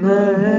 lifting 0.00 0.57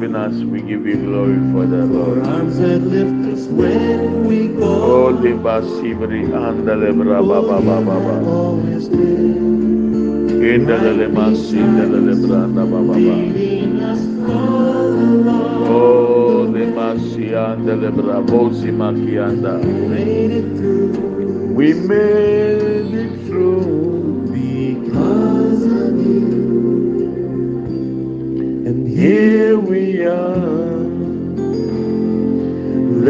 loving 0.00 0.16
us, 0.16 0.32
we 0.44 0.60
give 0.62 0.86
you 0.86 0.96
glory 0.96 1.36
for 1.52 1.66
that, 1.66 1.86
Lord. 1.86 2.26
arms 2.26 2.58
that 2.58 2.78
lift 2.80 3.34
us 3.34 3.46
when 3.48 4.24
we 4.26 4.48
Oh, 4.62 5.12
go. 5.12 5.20
liba 5.20 5.60
sibri 5.62 6.24
andale 6.32 6.92
bra 6.96 7.20
ba 7.22 7.40
ba 7.42 7.60
ba 7.60 7.76
ba 7.84 7.96
ba. 8.00 8.14
Always 8.26 8.88
there, 8.88 8.98
Indale 10.56 11.06
masi 11.12 11.56
indale 11.60 12.14
branda 12.16 12.64
ba 12.64 12.80
ba 12.80 12.92
ba. 12.92 12.96
leading 12.96 13.80
us 13.80 14.00
all 14.24 14.88
along. 14.88 15.68
Oh, 15.68 16.48
lima 16.48 16.98
si 16.98 17.32
andale 17.36 17.90
bra 17.94 18.20
bosi 18.22 18.70
makianda. 18.72 19.60
Made 19.62 20.30
it 20.32 20.56
through 20.56 21.52
We 21.54 21.74
made 21.74 22.94
it 22.94 23.12
through. 23.26 23.29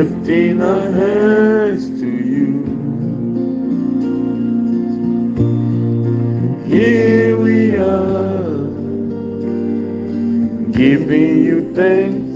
Lifting 0.01 0.62
our 0.62 0.91
hands 0.93 1.84
to 2.01 2.09
you. 2.34 2.53
Here 6.67 7.37
we 7.37 7.77
are, 7.77 8.65
giving 10.73 11.45
you 11.48 11.75
thanks 11.75 12.33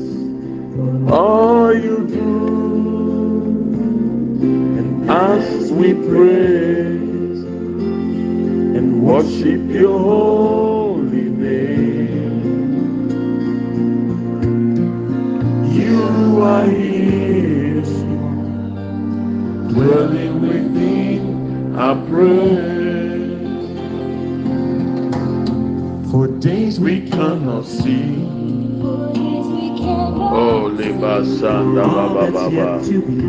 for 0.75 1.15
all 1.15 1.75
you 1.75 2.06
do. 2.06 2.33
And 4.78 5.11
as 5.11 5.73
we 5.73 5.95
praise 5.95 7.45
and 8.77 9.03
worship 9.03 9.62
your 9.71 9.99
cannot 27.29 27.65
see. 27.65 28.27
Oh, 30.37 30.67
liba 30.77 31.25
sanda 31.25 31.83
all 31.85 32.15
baba 32.15 32.21
that's 32.21 32.35
baba. 32.35 32.53
yet 32.53 32.85
to 32.85 33.01
be. 33.03 33.23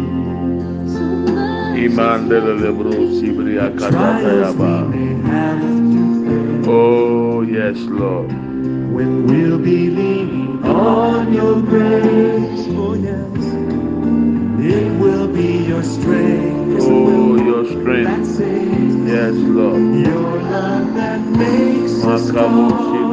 Imandele 1.85 2.53
lebro 2.63 2.91
sibri 3.15 3.55
akata 3.65 3.91
Trials 3.91 4.55
we 4.55 4.63
yaba. 4.63 4.73
may 4.89 5.29
have 5.29 5.61
to 5.61 6.03
face. 6.25 6.67
Oh, 6.67 7.41
yes, 7.41 7.77
Lord. 7.99 8.31
When 8.95 9.27
we'll 9.27 9.59
be 9.59 9.89
leaning 9.89 10.63
on 10.65 11.33
your 11.33 11.61
grace, 11.61 12.65
oh 12.75 12.93
yes, 12.95 13.43
it 14.75 14.87
will 14.99 15.27
be 15.27 15.49
your 15.71 15.83
strength, 15.83 16.71
yes, 16.73 16.83
Oh, 16.87 17.35
your 17.49 17.63
strength. 17.65 18.39
Yes, 19.15 19.35
Lord. 19.35 19.81
your 20.07 20.39
love 20.51 20.93
that 20.95 21.19
makes 21.37 22.03
us 22.03 22.27
strong, 22.27 23.04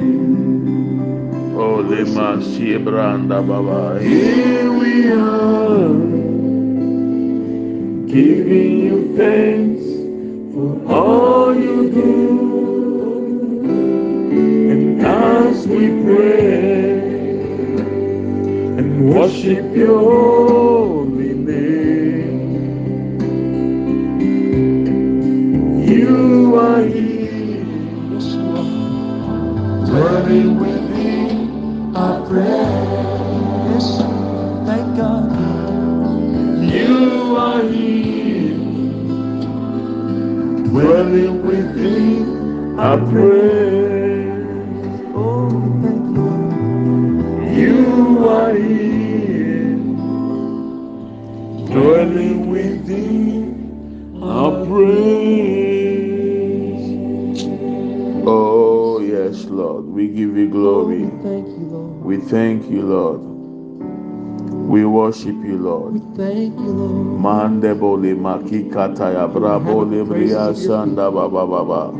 Oh, 1.57 1.83
lema 1.83 2.41
siebranda 2.41 3.41
baba. 3.45 3.99
Here 4.01 4.71
we 4.71 5.11
are, 5.11 5.93
giving 8.07 8.79
you 8.79 8.97
thanks 9.17 9.72
all 10.93 11.55
you 11.55 11.89
do. 11.89 12.11
And 14.71 15.01
as 15.01 15.67
we 15.67 15.89
pray 16.03 17.39
and 18.77 19.13
worship 19.13 19.75
your 19.75 20.72
our 42.83 42.97
prayers. 42.97 44.99
Oh, 45.15 45.49
thank 45.81 46.17
you. 46.17 46.29
You 47.61 48.27
are 48.27 48.53
here, 48.53 49.77
dwelling 51.71 52.49
within 52.49 54.19
our 54.21 54.65
praise. 54.65 55.63
Oh, 58.27 58.99
yes, 58.99 59.45
Lord, 59.45 59.85
we 59.85 60.09
give 60.09 60.35
you 60.35 60.49
glory. 60.49 61.05
Oh, 61.05 61.19
thank 61.23 61.47
you, 61.47 61.65
Lord. 61.71 62.03
We 62.03 62.17
thank 62.17 62.69
you, 62.69 62.81
Lord. 62.81 63.21
We 64.67 64.83
worship 64.85 65.27
you, 65.27 65.55
We 65.55 65.57
Lord. 65.57 66.01
thank 66.17 66.59
you, 66.59 66.67
Lord. 66.67 67.19
Mande 67.21 67.73
makikata 68.15 69.09
ya 69.13 69.27
brabo 69.27 69.85
lebria 69.85 70.53
sanda 70.53 71.09
baba 71.11 71.47
baba. 71.47 71.93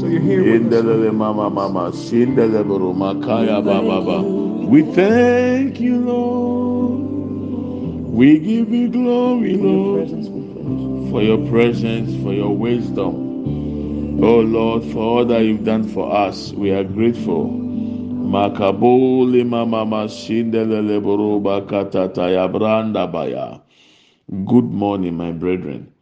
So 0.00 0.06
you're 0.08 0.20
here 0.20 0.44
with 0.44 0.72
us. 0.72 0.84
Mama 1.14 1.50
mama 1.50 1.92
shindele 1.92 2.64
makaya 2.94 3.64
baba 3.64 4.00
baba. 4.02 4.22
We 4.66 4.82
thank 4.94 5.80
you, 5.80 6.00
Lord. 6.00 7.00
We 8.00 8.38
give 8.40 8.70
you 8.72 8.88
glory, 8.88 9.54
Lord, 9.56 10.08
presence, 10.08 10.28
we 10.28 10.42
praise. 10.54 11.10
for 11.10 11.22
your 11.22 11.50
presence, 11.50 12.22
for 12.24 12.32
your 12.32 12.56
wisdom. 12.56 13.38
Oh 14.22 14.40
Lord, 14.40 14.84
for 14.92 14.98
all 14.98 15.24
that 15.26 15.42
you've 15.44 15.64
done 15.64 15.88
for 15.88 16.12
us, 16.14 16.52
we 16.52 16.70
are 16.72 16.84
grateful. 16.84 17.48
Makabuli 18.12 19.46
mama 19.46 19.86
mashindele 19.86 21.00
buru 21.02 21.40
bakata 21.40 22.08
ya 22.32 22.48
branda 22.48 23.06
baya. 23.10 23.60
Good 24.46 24.72
morning, 24.72 25.16
my 25.16 25.32
brethren. 25.32 25.92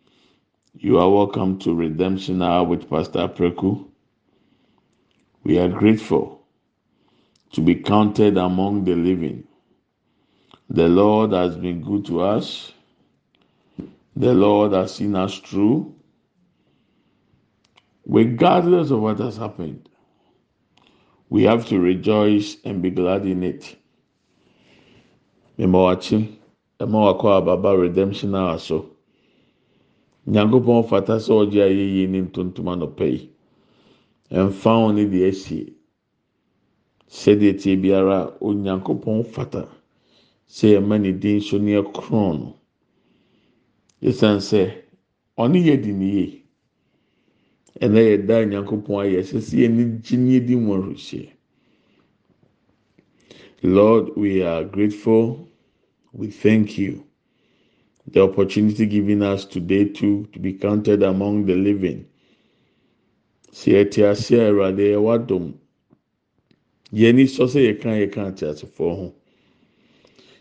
You 0.84 0.98
are 0.98 1.08
welcome 1.08 1.58
to 1.60 1.74
Redemption 1.74 2.42
Hour 2.42 2.64
with 2.64 2.90
Pastor 2.90 3.26
Preku. 3.26 3.86
We 5.42 5.58
are 5.58 5.70
grateful 5.70 6.42
to 7.52 7.62
be 7.62 7.76
counted 7.76 8.36
among 8.36 8.84
the 8.84 8.94
living. 8.94 9.44
The 10.68 10.86
Lord 10.86 11.32
has 11.32 11.56
been 11.56 11.80
good 11.80 12.04
to 12.04 12.20
us. 12.20 12.74
The 14.14 14.34
Lord 14.34 14.72
has 14.72 14.96
seen 14.96 15.16
us 15.16 15.38
through. 15.38 15.94
Regardless 18.04 18.90
of 18.90 19.00
what 19.00 19.20
has 19.20 19.38
happened, 19.38 19.88
we 21.30 21.44
have 21.44 21.66
to 21.68 21.80
rejoice 21.80 22.58
and 22.62 22.82
be 22.82 22.90
glad 22.90 23.24
in 23.24 23.42
it. 23.42 23.74
ɛma 25.58 26.04
wakɔ 26.78 27.38
ababa 27.38 27.74
redemption 27.74 28.34
hour 28.34 28.58
nyankopɔn 30.26 30.84
fata 30.88 31.14
sɛ 31.20 31.32
ɔgye 31.42 31.60
ayɛyie 31.68 32.06
ne 32.08 32.20
ntontom 32.22 32.68
anɔpɛ 32.72 33.04
yi 33.12 33.30
ɛmfa 34.30 34.70
wɔn 34.80 34.94
ne 34.96 35.04
deɛ 35.12 35.28
asie. 35.28 35.72
Sɛdeɛ 37.08 37.58
tie 37.60 37.76
biara 37.76 38.18
onyankopɔn 38.40 39.24
fata 39.24 39.68
sɛ 40.48 40.66
yɛma 40.74 41.00
ne 41.00 41.12
din 41.12 41.40
so 41.40 41.58
ne 41.58 41.76
ɛkorɔn 41.80 42.38
no. 42.40 42.56
Esan 44.02 44.38
sɛ 44.40 44.72
ɔne 45.38 45.58
yɛ 45.64 45.82
di 45.82 45.92
ne 45.92 46.06
yie. 46.16 46.42
Ɛnna 47.80 48.00
yɛ 48.00 48.26
da 48.26 48.44
nyankopɔn 48.44 48.96
ayɛ 49.04 49.20
sɛ 49.22 49.38
sɛ 49.40 49.54
yɛn 49.62 50.00
gye 50.02 50.16
ne 50.16 50.40
di 50.40 50.54
mu 50.56 50.74
ɔrehyɛ 50.76 51.30
lord 53.62 54.14
we 54.16 54.42
are 54.42 54.62
grateful. 54.64 55.48
We 56.12 56.28
thank 56.28 56.78
you 56.78 57.04
the 58.08 58.22
opportunity 58.22 58.86
given 58.86 59.22
us 59.22 59.44
today 59.44 59.84
to 59.86 60.26
to 60.32 60.38
be 60.38 60.52
counted 60.52 61.02
among 61.02 61.46
the 61.46 61.54
living. 61.54 62.06
Sɛ 63.52 63.72
yɛte 63.84 64.10
ase 64.10 64.30
a 64.32 64.50
awurade 64.50 64.78
yɛ 64.92 65.00
wadom 65.02 65.54
yɛn 66.92 67.14
ni 67.16 67.24
sɔ 67.24 67.44
sɛ 67.46 67.60
yɛka 67.68 67.90
yɛka 68.00 68.28
ate 68.28 68.46
asefoɔ 68.46 68.96
ho 68.96 69.14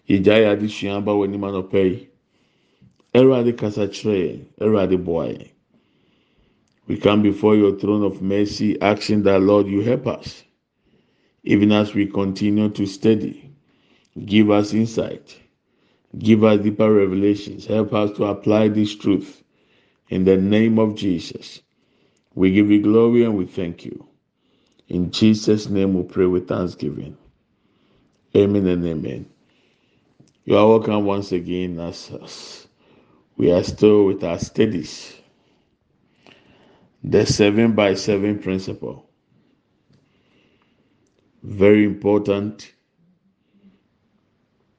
yɛgya 0.10 0.36
yɛ 0.42 0.48
adesua 0.58 0.98
aba 0.98 1.12
wɔ 1.12 1.28
we 6.88 6.98
come 6.98 7.22
before 7.22 7.56
your 7.56 7.78
throne 7.80 8.04
of 8.04 8.22
mercy 8.22 8.80
asking 8.82 9.24
that 9.24 9.42
lord 9.42 9.68
you 9.68 9.80
help 9.82 10.06
us. 10.06 10.44
Even 11.44 11.72
as 11.72 11.94
we 11.94 12.06
continue 12.08 12.70
to 12.70 12.86
study 12.86 13.50
give 14.26 14.52
us 14.52 14.74
insight 14.74 15.38
give 16.18 16.44
us 16.44 16.62
deeper 16.62 16.92
revelations. 16.94 17.66
Help 17.66 17.94
us 17.94 18.12
to 18.18 18.26
apply 18.26 18.70
this 18.70 18.96
truth. 18.96 19.44
In 20.10 20.26
the 20.26 20.38
name 20.38 20.80
of 20.80 20.96
jesus 20.96 21.62
we 22.36 22.52
give 22.52 22.72
you 22.72 22.82
glory 22.82 23.24
and 23.24 23.38
we 23.38 23.46
thank 23.46 23.86
you. 23.86 24.08
In 24.88 25.12
jesus 25.12 25.70
name 25.70 25.94
we 25.94 26.04
pray 26.04 26.26
with 26.26 26.48
thanksgiving. 26.48 27.18
Amen 28.36 28.68
and 28.68 28.86
amen. 28.86 29.26
You 30.46 30.58
are 30.58 30.68
welcome 30.68 31.06
once 31.06 31.32
again 31.32 31.80
as, 31.80 32.12
as 32.24 32.68
we 33.38 33.52
are 33.52 33.64
still 33.64 34.06
with 34.06 34.24
our 34.24 34.40
studies. 34.40 35.16
The 37.04 37.26
seven 37.26 37.74
by 37.74 37.96
seven 37.96 38.40
principle. 38.40 39.10
Very 41.44 41.84
important 41.86 42.74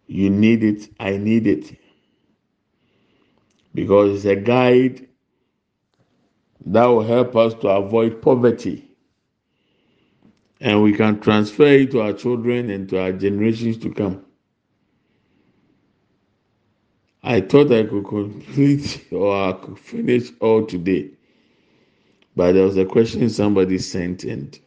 you 0.06 0.30
need 0.30 0.64
it. 0.64 0.88
I 1.00 1.16
need 1.16 1.46
it. 1.46 1.76
Because 3.74 4.16
it's 4.16 4.24
a 4.26 4.36
guide 4.36 5.08
that 6.66 6.84
will 6.86 7.02
help 7.04 7.36
us 7.36 7.54
to 7.54 7.68
avoid 7.68 8.22
poverty. 8.22 8.88
And 10.60 10.82
we 10.82 10.92
can 10.92 11.20
transfer 11.20 11.66
it 11.66 11.90
to 11.92 12.00
our 12.00 12.12
children 12.12 12.70
and 12.70 12.88
to 12.90 13.00
our 13.00 13.12
generations 13.12 13.78
to 13.78 13.90
come. 13.92 14.24
I 17.22 17.40
thought 17.40 17.72
i 17.72 17.84
could 17.84 18.06
complete 18.06 19.06
or 19.12 19.34
i 19.34 19.52
could 19.52 19.78
finish 19.78 20.30
all 20.40 20.66
today. 20.66 21.10
But 22.36 22.52
there 22.52 22.64
was 22.64 22.76
a 22.76 22.84
question 22.84 23.28
somebody 23.30 23.78
sent 23.78 24.24
and 24.24 24.58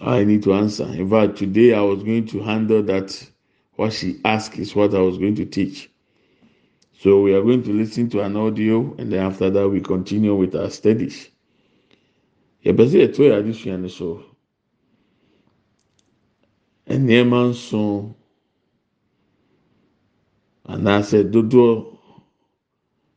i 0.00 0.24
need 0.24 0.42
to 0.44 0.54
answer. 0.54 0.84
In 0.84 1.08
fact 1.08 1.38
today 1.38 1.74
i 1.74 1.80
was 1.80 2.02
going 2.02 2.26
to 2.26 2.40
handle 2.42 2.82
that 2.84 3.30
what 3.76 3.92
she 3.92 4.20
asked 4.24 4.58
is 4.58 4.74
what 4.74 4.94
i 4.94 5.00
was 5.00 5.18
going 5.18 5.34
to 5.34 5.44
teach. 5.46 5.90
So 7.00 7.20
we 7.22 7.34
are 7.34 7.42
going 7.42 7.62
to 7.64 7.72
listen 7.72 8.08
to 8.10 8.20
an 8.20 8.36
audio 8.36 8.94
and 8.98 9.12
then 9.12 9.20
after 9.24 9.50
that 9.50 9.68
we 9.68 9.80
continue 9.80 10.34
with 10.36 10.54
our 10.54 10.70
studies. 10.70 11.30
Yɛpɛ 12.64 12.86
sɛ 12.88 12.96
yɛto 13.02 13.20
yɛ 13.26 13.34
adesua 13.42 13.80
no 13.80 13.88
so. 13.88 14.24
Nneɛma 16.88 17.50
nson 17.50 18.14
anaasɛ 20.68 21.30
dodoɔ 21.32 21.98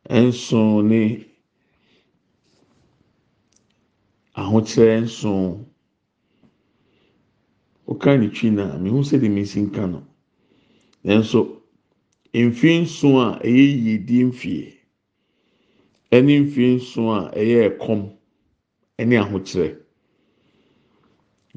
nson 0.10 0.88
ne 0.90 1.26
ahokyerɛ 4.36 5.04
nson 5.04 5.66
woka 7.88 8.18
ne 8.20 8.30
twi 8.30 8.50
na 8.50 8.78
mehu 8.80 9.04
sɛ 9.04 9.20
de 9.22 9.30
mesi 9.30 9.62
nka 9.62 9.86
no 9.92 10.04
nanso 11.06 11.40
mfe 12.34 12.70
nson 12.84 13.16
a 13.26 13.28
ɛyɛ 13.48 13.66
yiedie 13.86 14.24
mfie 14.30 14.74
ɛne 16.16 16.34
mfe 16.44 16.64
nson 16.76 17.08
a 17.18 17.32
ɛyɛ 17.40 17.58
ɛkɔm 17.70 18.02
ɛne 19.00 19.16
ahokyerɛ. 19.24 19.70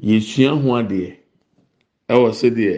Yɛsua 0.07 0.51
ho 0.61 0.69
adeɛ. 0.79 1.09
Ɛwɔ 2.09 2.29
sɛdeɛ 2.39 2.75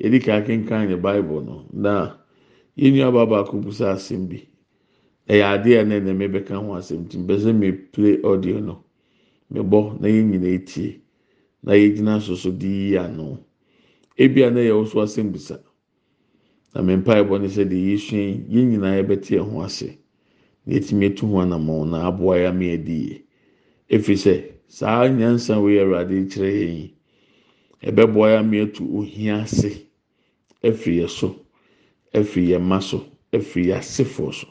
yɛde 0.00 0.18
ka 0.24 0.32
akenkan 0.40 0.88
ne 0.88 0.96
bible 0.96 1.40
no 1.42 1.66
na 1.72 2.16
yɛn 2.78 2.94
nua 2.94 3.12
baa 3.12 3.26
baako 3.26 3.58
busa 3.60 3.92
asɛm 3.94 4.28
bi. 4.28 4.38
Ɛyɛ 5.28 5.44
adeɛ 5.54 5.80
a 5.80 5.84
na 5.84 5.94
ɛna 6.00 6.12
mɛbɛka 6.16 6.54
ho 6.56 6.72
asɛm 6.74 7.08
ti 7.08 7.18
mbɛ 7.18 7.34
sɛ 7.38 7.52
mɛ 7.52 7.68
play 7.92 8.20
audio 8.22 8.60
no. 8.60 8.84
Mɛbɔ 9.52 10.00
na 10.00 10.08
yɛn 10.08 10.30
nyinaa 10.30 10.54
etie 10.58 11.00
na 11.62 11.72
yɛgyina 11.72 12.20
soso 12.20 12.50
de 12.50 12.96
ano. 12.96 13.38
Ebi 14.18 14.42
a 14.46 14.50
na 14.50 14.60
yɛ 14.60 14.72
ɔso 14.82 15.02
asɛm 15.02 15.32
bisa. 15.32 15.60
Na 16.76 16.82
mɛ 16.82 16.96
mpa 17.00 17.12
ɛbɔ 17.22 17.34
ne 17.40 17.48
sɛ 17.48 17.64
deɛ 17.64 17.80
yɛsua 17.88 18.20
yi 18.20 18.44
yɛn 18.52 18.68
nyinaa 18.70 18.96
yɛbɛte 19.00 19.32
ɛho 19.40 19.64
ase. 19.64 19.96
Na 20.66 20.74
yɛtumi 20.76 21.04
etu 21.08 21.26
ho 21.26 21.36
anamɔ 21.40 21.88
na 21.88 22.06
aboa 22.08 22.36
yɛ 22.36 22.48
ama 22.48 22.64
yɛdi 22.64 22.96
yie 23.08 23.22
efiri 23.88 24.16
sɛ 24.24 24.34
saa 24.68 25.08
nyansa 25.08 25.56
wei 25.62 25.78
awurade 25.80 26.28
kyerɛ 26.28 26.52
yɛn 26.52 26.76
yi 26.76 26.94
ɛbɛboa 27.88 28.26
yɛ 28.28 28.38
ama 28.40 28.54
yɛtu 28.60 28.82
ohia 28.98 29.36
ase 29.40 29.88
efiri 30.62 30.96
yɛ 31.00 31.08
so 31.08 31.34
efiri 32.12 32.48
yɛ 32.52 32.58
mma 32.60 32.80
so 32.82 33.06
efiri 33.32 33.66
yɛ 33.72 33.78
asefoɔ 33.80 34.34
so. 34.34 34.46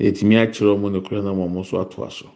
Na 0.00 0.06
yɛtumi 0.06 0.34
akyerɛ 0.34 0.74
wɔn 0.82 0.92
ne 0.92 1.00
kura 1.00 1.22
na 1.22 1.30
wɔn 1.32 1.52
nso 1.54 1.78
atoa 1.78 2.10
so 2.10 2.26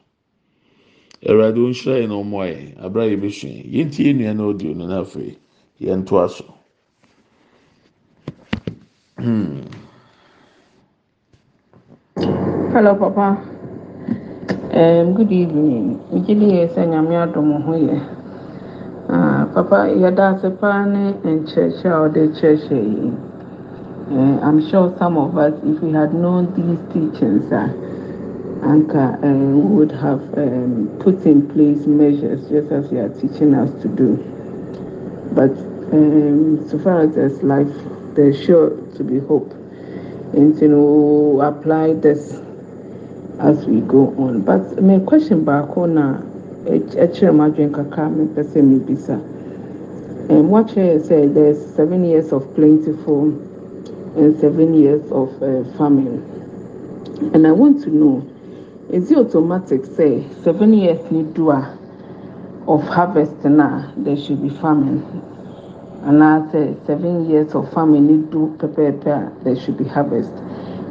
awurade 1.27 1.59
nhyira 1.59 1.99
yɛn 1.99 2.09
na 2.09 2.15
wɔn 2.15 2.47
ayɛ 2.47 2.79
abira 2.79 3.11
yɛ 3.11 3.17
bɛsua 3.19 3.51
yɛn. 3.75 3.91
Ti 3.91 4.05
yɛn 4.05 4.17
nua 4.23 4.35
na 4.37 4.43
ɔdi 4.53 4.77
no 4.77 4.87
na 4.87 5.01
afei 5.03 5.35
yɛn 5.81 6.07
toa 6.07 6.29
so. 6.29 6.54
Hello, 12.75 12.93
Papa. 12.95 13.41
Um, 14.71 15.15
good 15.15 15.33
evening. 15.33 15.99
Megye 16.13 16.35
yɛ 16.37 16.69
sɛ 16.75 16.85
nyame 16.93 17.17
adom 17.17 17.63
ho 17.65 17.73
yɛ. 17.73 17.99
Ah, 19.09 19.49
Papa, 19.55 19.89
yɛda 19.89 20.37
ase 20.37 20.51
paa 20.61 20.85
ne 20.85 21.15
nkyerɛkyerɛ 21.25 21.89
a 21.89 22.01
ɔde 22.05 22.23
kyerɛkyerɛ 22.37 22.85
yi. 22.85 23.13
Uh, 24.13 24.39
I'm 24.45 24.61
sure 24.69 24.93
some 24.99 25.17
of 25.17 25.39
us, 25.39 25.55
if 25.65 25.81
we 25.81 25.93
had 25.93 26.13
known 26.13 26.53
these 26.53 26.79
teachings, 26.93 27.51
uh, 27.51 27.69
Anka, 28.61 29.17
uh, 29.25 29.57
we 29.57 29.63
would 29.75 29.93
have 29.93 30.21
um, 30.37 30.91
put 31.01 31.25
in 31.25 31.49
place 31.49 31.87
measures 31.87 32.47
just 32.51 32.71
as 32.71 32.93
you 32.93 32.99
are 33.01 33.09
teaching 33.09 33.55
us 33.55 33.71
to 33.81 33.89
do. 33.89 34.19
But 35.33 35.53
um, 35.97 36.61
so 36.69 36.79
far 36.79 37.01
as 37.01 37.43
life, 37.43 37.73
there's 38.15 38.43
sure 38.43 38.71
to 38.97 39.05
be 39.05 39.19
hope. 39.21 39.53
And 40.33 40.61
you 40.61 40.69
know, 40.69 41.41
apply 41.43 41.95
this 41.95 42.41
as 43.41 43.67
we 43.67 43.81
go 43.81 44.15
on. 44.17 44.43
But 44.43 44.83
my 44.83 44.99
question 45.01 45.45
back 45.45 45.77
on 45.77 45.95
ɛkyerɛ 46.67 47.33
mu 47.35 47.43
adwene 47.45 47.71
kakra 47.71 48.09
mepɛ. 48.09 49.21
Um, 50.31 50.49
what 50.49 50.69
chair 50.69 50.99
said 51.01 51.35
there's 51.35 51.59
seven 51.75 52.03
years 52.05 52.33
of 52.33 52.55
plentiful 52.55 53.25
and 54.17 54.39
seven 54.41 54.73
years 54.73 55.03
of 55.13 55.29
uh, 55.43 55.65
famine. 55.77 56.23
And 57.35 57.47
I 57.47 57.53
want 57.53 57.83
to 57.83 57.91
know, 57.91 58.27
is 58.91 59.11
it 59.11 59.19
automatic 59.19 59.85
say 59.85 60.25
seven 60.43 60.73
years 60.73 60.99
need 61.11 61.35
do 61.35 61.51
a 61.51 61.79
of 62.67 62.83
harvest 62.85 63.45
now 63.45 63.93
there 63.99 64.17
should 64.17 64.41
be 64.43 64.49
famine? 64.49 65.03
And 66.05 66.23
I 66.23 66.51
say 66.53 66.77
seven 66.87 67.29
years 67.31 67.55
of 67.55 67.73
farming 67.73 68.07
need 68.07 68.31
do 68.31 68.55
prepare 68.59 68.93
there 69.43 69.57
should 69.57 69.79
be 69.79 69.85
harvest. 69.85 70.33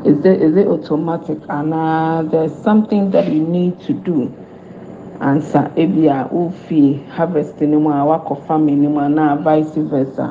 Is 0.05 0.19
there 0.21 0.33
is 0.33 0.55
it 0.57 0.67
automatic 0.67 1.39
and 1.49 1.73
uh, 1.73 2.23
there's 2.23 2.53
something 2.63 3.11
that 3.11 3.31
you 3.31 3.41
need 3.41 3.79
to 3.81 3.93
do? 3.93 4.33
ansa 5.23 5.71
ebi 5.75 6.07
a 6.09 6.27
wofi 6.35 6.81
harvest 7.15 7.61
ne 7.61 7.77
mu 7.83 7.89
a 7.89 8.01
wakɔ 8.09 8.33
farming 8.47 8.81
ne 8.81 8.87
mu 8.93 8.99
anaa 8.99 9.35
vice 9.43 9.79
versa 9.91 10.25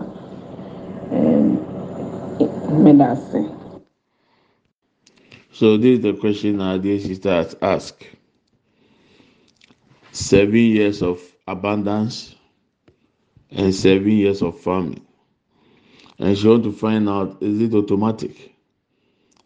um, 1.16 1.58
mmeda 2.70 3.06
ase. 3.14 3.40
So 5.52 5.76
this 5.76 5.98
is 5.98 6.00
the 6.00 6.12
question 6.14 6.60
our 6.60 6.78
dear 6.78 6.98
sister 6.98 7.30
has 7.30 7.54
asked. 7.62 8.04
Seven 10.12 10.56
years 10.76 11.02
of 11.02 11.20
abundance 11.46 12.34
and 13.52 13.74
seven 13.74 14.10
years 14.10 14.42
of 14.42 14.58
farming. 14.60 15.04
and 16.18 16.38
she 16.38 16.46
want 16.48 16.64
to 16.64 16.72
find 16.72 17.08
out 17.08 17.42
is 17.42 17.60
it 17.60 17.74
automatic 17.74 18.54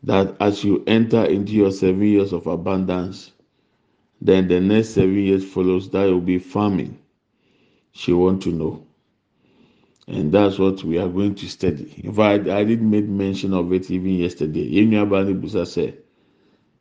that 0.02 0.36
as 0.40 0.62
you 0.62 0.84
enter 0.86 1.24
into 1.24 1.52
your 1.52 1.72
seven 1.72 2.02
years 2.02 2.32
of 2.32 2.46
abundance, 2.46 3.32
then 4.20 4.46
the 4.46 4.60
next 4.60 4.90
seven 4.90 5.16
years 5.18 5.44
follows 5.44 5.90
that 5.90 6.04
will 6.04 6.20
be 6.20 6.38
farming. 6.38 6.98
She 7.92 8.12
want 8.12 8.42
to 8.42 8.50
know. 8.50 8.86
And 10.06 10.30
that's 10.30 10.58
what 10.58 10.84
we 10.84 10.98
are 10.98 11.08
going 11.08 11.34
to 11.36 11.48
study. 11.48 11.92
In 12.04 12.12
fact, 12.12 12.46
I 12.46 12.62
did 12.62 12.82
make 12.82 13.06
mention 13.06 13.52
of 13.54 13.72
it 13.72 13.90
even 13.90 14.14
yesterday. 14.14 14.70
Yenuabani 14.70 15.40
Busa 15.40 15.66
said, 15.66 15.98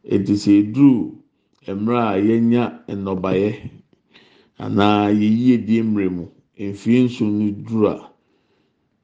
it 0.03 0.29
is 0.29 0.47
a 0.47 0.61
drew 0.61 1.17
mmerɛ 1.67 2.01
a 2.13 2.21
yɛnya 2.21 2.63
nnɔbaeɛ 2.87 3.51
anaa 4.59 5.09
yɛyie 5.11 5.65
die 5.65 5.81
mmerɛ 6.57 6.67
mu 6.67 6.71
mfie 6.73 7.03
nso 7.05 7.25
no 7.25 7.51
duru 7.51 7.87
a 7.87 8.11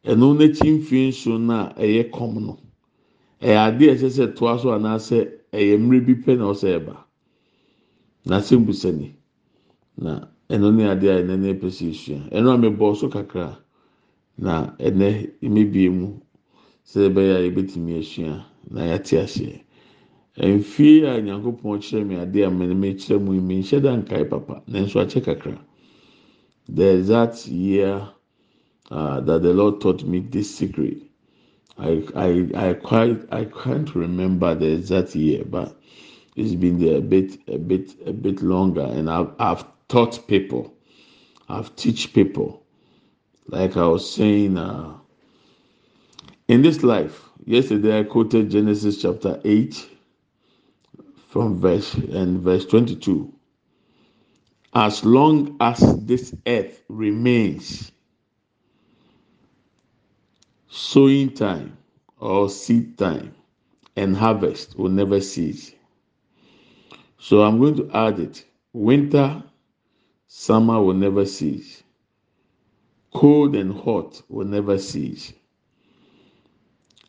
ɛno 0.10 0.34
n'akyi 0.38 0.70
mfie 0.78 1.08
nso 1.10 1.38
no 1.38 1.54
a 1.54 1.74
ɛyɛ 1.84 2.10
kɔm 2.12 2.34
no 2.46 2.58
ɛyɛ 3.42 3.58
adeɛ 3.68 3.90
a 3.92 3.96
ɛsɛ 3.96 4.10
sɛ 4.10 4.36
toa 4.36 4.60
so 4.60 4.70
anaasɛ 4.74 5.18
ɛyɛ 5.52 5.78
mmerɛ 5.80 6.06
bi 6.06 6.14
pɛ 6.16 6.38
na 6.38 6.46
ɔsɛ 6.52 6.68
ɛba. 6.80 6.96
N'asɛm 8.28 8.66
busani 8.66 9.14
na 9.98 10.28
ɛno 10.50 10.74
ne 10.76 10.84
adeɛ 10.86 11.10
a 11.12 11.22
ɛnɛ 11.24 11.40
ne 11.40 11.54
pɛ 11.54 11.68
sɛ 11.70 11.90
esua 11.92 12.20
ɛno 12.32 12.50
a 12.54 12.58
mebɔ 12.58 12.96
so 12.96 13.10
kakra 13.10 13.58
na 14.38 14.72
ɛnɛ 14.80 15.32
mmebie 15.42 15.90
mu 15.92 16.20
sɛ 16.86 17.10
ɛbɛyɛ 17.10 17.34
a 17.36 17.42
yɛbɛtumi 17.50 18.00
asua 18.00 18.46
na 18.70 18.82
yɛate 18.86 19.18
aseɛ. 19.24 19.60
Mfie 20.38 21.04
a 21.06 21.20
nyankopɔn 21.22 21.80
kyerɛ 21.84 22.06
mi 22.08 22.16
adeɛ 22.16 22.48
a 22.48 22.50
mɛnɛmɛ 22.50 22.96
kyerɛ 22.98 23.20
mu 23.22 23.34
yi 23.34 23.40
mi 23.42 23.56
nhyɛ 23.60 23.82
da 23.82 23.96
nkae 23.98 24.30
papa 24.30 24.64
nanso 24.68 25.00
akyɛ 25.04 25.22
kakra 25.26 25.60
the 26.70 26.98
exact 26.98 27.48
year 27.48 28.10
uh, 28.92 29.22
that 29.22 29.42
the 29.44 29.54
lord 29.54 29.82
taught 29.82 30.04
me 30.04 30.20
this 30.20 30.56
secret. 30.56 30.98
I 31.78 32.04
i 32.16 32.70
i 32.70 32.74
quite 32.74 33.32
i 33.34 33.46
can't 33.46 33.96
remember 33.96 34.56
the 34.56 34.74
exact 34.74 35.16
year 35.16 35.44
but 35.46 35.76
it's 36.36 36.56
been 36.56 36.80
there 36.80 36.98
a 36.98 37.02
bit 37.02 37.40
a 37.48 37.58
bit 37.60 37.92
a 38.06 38.14
bit 38.14 38.42
longer. 38.42 38.82
And 38.84 39.10
i've 39.10 39.32
i've 39.40 39.66
taught 39.90 40.28
people. 40.28 40.74
I've 41.50 41.76
teach 41.76 42.14
people. 42.14 42.64
Like 43.48 43.78
i 43.78 43.88
was 43.88 44.10
saying 44.14 44.58
uh, 44.58 44.98
in 46.48 46.62
this 46.64 46.84
life 46.84 47.24
yesterday 47.46 48.00
i 48.00 48.04
quoted 48.04 48.52
genesis 48.52 49.02
chapter 49.02 49.42
8 49.46 49.90
from 51.30 51.60
verse 51.62 51.94
and 51.96 52.42
verse 52.42 52.66
22 52.66 53.34
as 54.74 55.04
long 55.04 55.58
as 55.60 55.80
this 56.06 56.34
earth 56.48 56.84
remains. 56.88 57.92
Sowing 60.70 61.34
time 61.34 61.78
or 62.20 62.50
seed 62.50 62.98
time 62.98 63.36
and 63.98 64.16
harvest 64.16 64.78
will 64.78 64.90
never 64.90 65.20
cease. 65.20 65.74
So 67.20 67.44
i'm 67.44 67.60
going 67.60 67.76
to 67.76 67.92
add 67.94 68.20
it. 68.20 68.46
Winter 68.74 69.44
summer 70.28 70.82
will 70.82 70.94
never 70.94 71.26
cease. 71.26 71.84
Cold 73.14 73.56
and 73.56 73.74
hot 73.74 74.22
will 74.30 74.48
never 74.48 74.78
cease. 74.78 75.34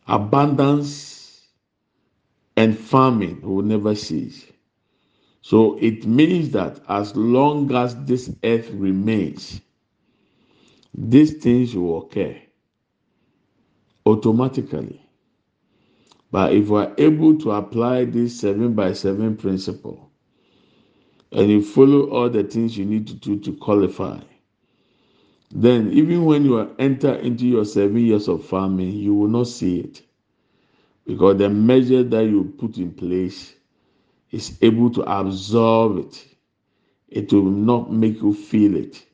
Abundance 0.09 1.47
and 2.57 2.77
famine 2.77 3.41
will 3.43 3.63
never 3.63 3.95
cease 3.95 4.52
so 5.43 5.77
it 5.81 6.07
means 6.07 6.51
that 6.51 6.81
as 6.89 7.17
long 7.17 7.73
as 7.75 7.97
this 8.05 8.31
earth 8.45 8.71
remains, 8.71 9.61
these 10.95 11.35
things 11.35 11.75
will 11.75 12.03
occur 12.03 12.37
automatically. 14.07 15.01
But 16.31 16.55
if 16.55 16.69
we 16.69 16.79
are 16.81 16.95
able 16.97 17.39
to 17.41 17.53
apply 17.53 18.07
this 18.07 18.41
seven 18.41 18.75
by 18.75 18.93
seven 18.95 19.37
principle 19.37 20.11
and 21.33 21.51
you 21.51 21.63
follow 21.63 22.09
all 22.11 22.31
the 22.31 22.45
things 22.45 22.79
you 22.79 22.85
need 22.87 23.07
to 23.09 23.15
do 23.15 23.39
to 23.41 23.53
qualify, 23.55 24.21
then 25.51 25.93
even 25.93 26.25
when 26.25 26.45
you 26.45 26.75
enter 26.79 27.15
into 27.15 27.47
your 27.47 27.65
seven 27.65 27.99
years 27.99 28.29
of 28.29 28.45
farming, 28.47 28.93
you 28.93 29.15
will 29.15 29.29
not 29.29 29.49
see 29.49 29.81
it 29.81 30.03
because 31.07 31.37
the 31.39 31.51
measure 31.51 32.03
that 32.05 32.25
you 32.25 32.45
put 32.59 32.79
in 32.79 32.93
place 32.93 33.55
is 34.33 34.59
able 34.63 34.91
to 34.91 35.03
absorb 35.03 35.99
it. 35.99 36.25
It 37.09 37.33
will 37.33 37.45
not 37.45 37.93
make 37.93 38.17
you 38.23 38.33
feel 38.35 38.75
it 38.77 39.05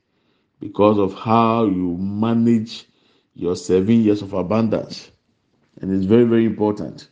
because 0.61 0.99
of 0.99 1.15
how 1.15 1.65
you 1.65 1.97
manage 1.99 2.87
your 3.35 3.57
seven 3.57 4.03
years 4.03 4.23
of 4.23 4.33
abundance. 4.33 5.11
And 5.81 5.93
it's 5.95 6.07
very, 6.07 6.25
very 6.25 6.45
important. 6.47 7.09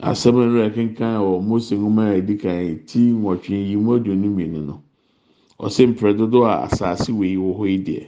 asɛm 0.00 0.34
no 0.54 0.62
ɛkenkan 0.68 1.18
wɔ 1.18 1.42
mose 1.42 1.72
nwoma 1.74 2.04
a 2.14 2.20
ɛdi 2.22 2.38
kan 2.40 2.86
ti 2.86 3.10
nwɔtwe 3.10 3.68
yi 3.68 3.76
mu 3.76 3.98
aduonu 3.98 4.28
mmienu 4.30 4.60
no 4.66 4.82
ɔsɛ 5.58 5.88
mpere 5.90 6.14
dodoɔ 6.14 6.46
a 6.46 6.66
asase 6.70 7.10
wɔ 7.10 7.24
yi 7.26 7.36
wɔ 7.36 7.50
hɔ 7.58 7.64
yi 7.68 7.78
deɛ 7.84 8.06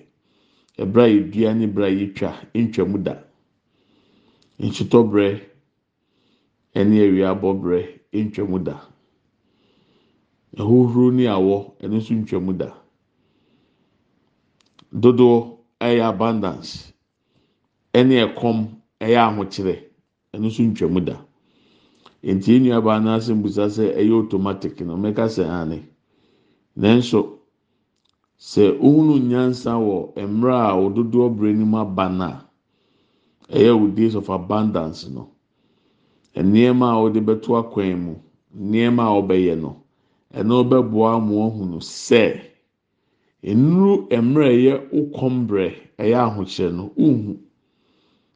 ɛbrɛ 0.86 1.02
a 1.02 1.10
yɛdua 1.10 1.56
ne 1.58 1.66
brɛ 1.66 1.86
a 1.86 1.96
yɛtwa 1.98 2.30
ntwam 2.54 3.02
da 3.02 3.14
nsutɔbrɛ 4.60 5.40
ɛne 6.78 6.96
awia 7.06 7.26
abɔbrɛ 7.34 7.78
ntwam 8.12 8.64
da. 8.64 8.74
Ɛhohoro 10.58 11.12
ne 11.16 11.24
awɔ 11.36 11.56
ɛno 11.82 11.96
nso 11.98 12.14
ntwam 12.14 12.56
da. 12.58 12.68
Dodoɔ 14.92 15.36
ɛyɛ 15.80 16.02
abundance 16.10 16.92
ɛne 17.94 18.14
ɛkɔm 18.26 18.58
ɛyɛ 19.00 19.18
ahokyerɛ 19.28 19.74
ɛno 20.34 20.46
nso 20.46 20.62
ntwam 20.62 21.04
da. 21.04 21.16
Nti 22.22 22.48
enua 22.56 22.80
baa 22.84 22.98
n'ase 23.00 23.30
mbusa 23.34 23.66
sɛ 23.68 23.94
ɛyɛ 23.98 24.12
automatic 24.20 24.80
no 24.80 24.96
mɛka 24.96 25.24
sɛ 25.36 25.44
ane 25.48 25.78
nanso 26.76 27.38
sɛ 28.38 28.78
ohunu 28.78 29.18
nyansa 29.28 29.72
wɔ 29.86 30.14
mmerɛ 30.28 30.54
a 30.70 30.72
ɔdodoɔ 30.84 31.26
brɛ 31.36 31.54
ne 31.56 31.64
mu 31.64 31.78
aba 31.78 32.08
na 32.08 32.42
ɛyɛ 33.48 33.70
o 33.74 33.86
days 33.88 34.14
of 34.14 34.28
abundance 34.28 35.08
no. 35.08 35.30
Nneɛma 36.36 36.86
a 36.94 36.96
ɔde 37.04 37.20
bɛto 37.26 37.50
akwan 37.60 37.94
mu 38.04 38.12
nneɛma 38.54 39.02
a 39.10 39.12
ɔbɛyɛ 39.20 39.54
no 39.60 39.70
ɛno 40.38 40.56
bɛboa 40.70 41.10
ma 41.26 41.34
ɔhunu 41.46 41.78
sɛ 41.80 42.22
nnuru 43.42 43.92
mmerɛ 44.22 44.48
ɛyɛ 44.56 44.74
okɔm 44.98 45.34
brɛ 45.48 45.66
ɛyɛ 45.98 46.16
ahokyerɛ 46.26 46.72
no 46.76 46.84
uhu 46.96 47.32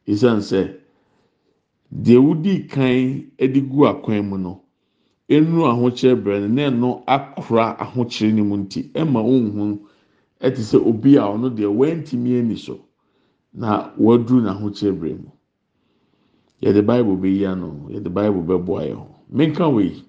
esan 0.07 0.39
sɛ 0.41 0.61
deɛ 2.05 2.19
wodi 2.27 2.67
kan 2.69 3.31
de 3.39 3.61
gu 3.61 3.87
akwan 3.87 4.23
mu 4.29 4.37
no 4.39 4.61
nnuru 5.29 5.63
ahokyerɛ 5.73 6.17
brɛ 6.23 6.41
no 6.41 6.49
na 6.49 6.63
ɛno 6.71 6.89
akora 7.07 7.77
ahokyerɛ 7.79 8.33
no 8.35 8.45
mu 8.45 8.57
nti 8.57 8.91
ɛma 8.93 9.21
ohun 9.23 9.79
ɛte 10.41 10.61
sɛ 10.71 10.79
obi 10.89 11.17
a 11.17 11.23
ɔno 11.23 11.49
deɛ 11.55 11.69
wɛntumi 11.79 12.39
ani 12.41 12.57
so 12.57 12.81
na 13.53 13.93
waduru 13.99 14.41
n'ahokyerɛ 14.43 14.93
brɛ 14.99 15.13
mu. 15.23 15.31
Yɛde 16.63 16.85
bible 16.87 17.17
bɛyi 17.17 17.47
ano 17.47 17.89
yɛde 17.91 18.13
bible 18.13 18.43
bɛboa 18.43 18.83
yɛ 18.89 18.95
ho 18.95 19.09
menka 19.31 19.69
wei 19.69 20.03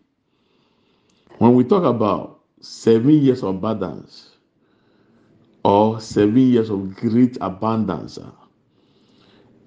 when 1.39 1.55
we 1.55 1.63
talk 1.63 1.83
about 1.83 2.39
seven 2.61 3.11
years 3.11 3.43
of 3.43 3.55
abundance 3.55 4.37
or 5.63 5.99
seven 5.99 6.37
years 6.37 6.69
of 6.69 6.95
great 6.95 7.37
abundance 7.41 8.17
ah, 8.21 8.31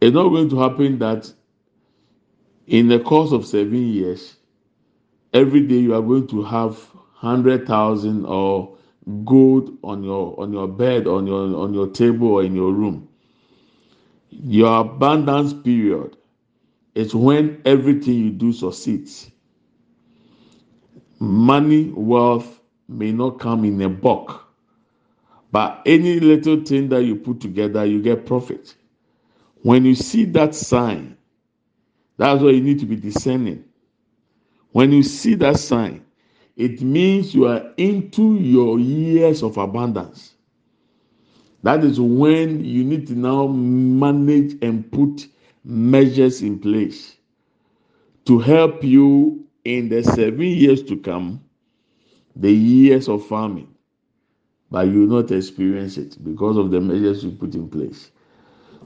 it's 0.00 0.14
not 0.14 0.28
going 0.28 0.48
to 0.48 0.58
happen 0.58 0.98
that 0.98 1.32
in 2.66 2.88
the 2.88 2.98
course 3.00 3.32
of 3.32 3.46
seven 3.46 3.86
years 3.86 4.36
every 5.32 5.66
day 5.66 5.76
you 5.76 5.94
are 5.94 6.02
going 6.02 6.26
to 6.26 6.42
have 6.42 6.78
hundred 7.14 7.66
thousand 7.66 8.24
or 8.26 8.76
gold 9.24 9.76
on 9.82 10.04
your 10.04 10.38
on 10.40 10.52
your 10.52 10.68
bed 10.68 11.06
on 11.06 11.26
your 11.26 11.56
on 11.56 11.74
your 11.74 11.88
table 11.88 12.28
or 12.28 12.44
in 12.44 12.54
your 12.54 12.72
room. 12.72 13.08
Your 14.30 14.80
abundance 14.80 15.52
period 15.54 16.16
is 16.98 17.14
when 17.14 17.62
everything 17.64 18.14
you 18.14 18.30
do 18.30 18.52
succeeds. 18.52 19.30
Money 21.20 21.92
wealth 21.94 22.60
may 22.88 23.12
not 23.12 23.38
come 23.38 23.64
in 23.64 23.80
a 23.82 23.88
bulk 23.88 24.44
but 25.52 25.80
any 25.86 26.18
little 26.18 26.60
thing 26.64 26.88
that 26.88 27.04
you 27.04 27.14
put 27.14 27.40
together 27.40 27.84
you 27.84 28.02
get 28.02 28.26
profit. 28.26 28.74
When 29.62 29.84
you 29.84 29.94
see 29.94 30.24
that 30.24 30.56
sign 30.56 31.16
that's 32.16 32.42
why 32.42 32.50
you 32.50 32.60
need 32.60 32.80
to 32.80 32.86
be 32.86 32.96
discerning. 32.96 33.62
When 34.72 34.90
you 34.90 35.04
see 35.04 35.34
that 35.36 35.56
sign 35.60 36.04
it 36.56 36.80
means 36.82 37.32
you 37.32 37.46
are 37.46 37.72
into 37.76 38.34
your 38.34 38.80
years 38.80 39.44
of 39.44 39.56
abundance. 39.56 40.34
That 41.62 41.84
is 41.84 42.00
when 42.00 42.64
you 42.64 42.82
need 42.82 43.06
to 43.06 43.14
now 43.14 43.46
manage 43.46 44.56
and 44.62 44.90
put 44.90 45.28
measures 45.68 46.40
in 46.42 46.58
place 46.58 47.18
to 48.24 48.38
help 48.38 48.82
you 48.82 49.46
in 49.64 49.90
the 49.90 50.02
seven 50.02 50.40
years 50.42 50.82
to 50.84 50.96
come, 50.96 51.44
the 52.34 52.52
years 52.52 53.08
of 53.08 53.26
farming, 53.26 53.68
but 54.70 54.86
you 54.88 55.00
will 55.06 55.22
not 55.22 55.30
experience 55.30 55.98
it 55.98 56.22
because 56.24 56.56
of 56.56 56.70
the 56.70 56.80
measures 56.80 57.22
you 57.22 57.32
put 57.32 57.54
in 57.54 57.68
place. 57.68 58.10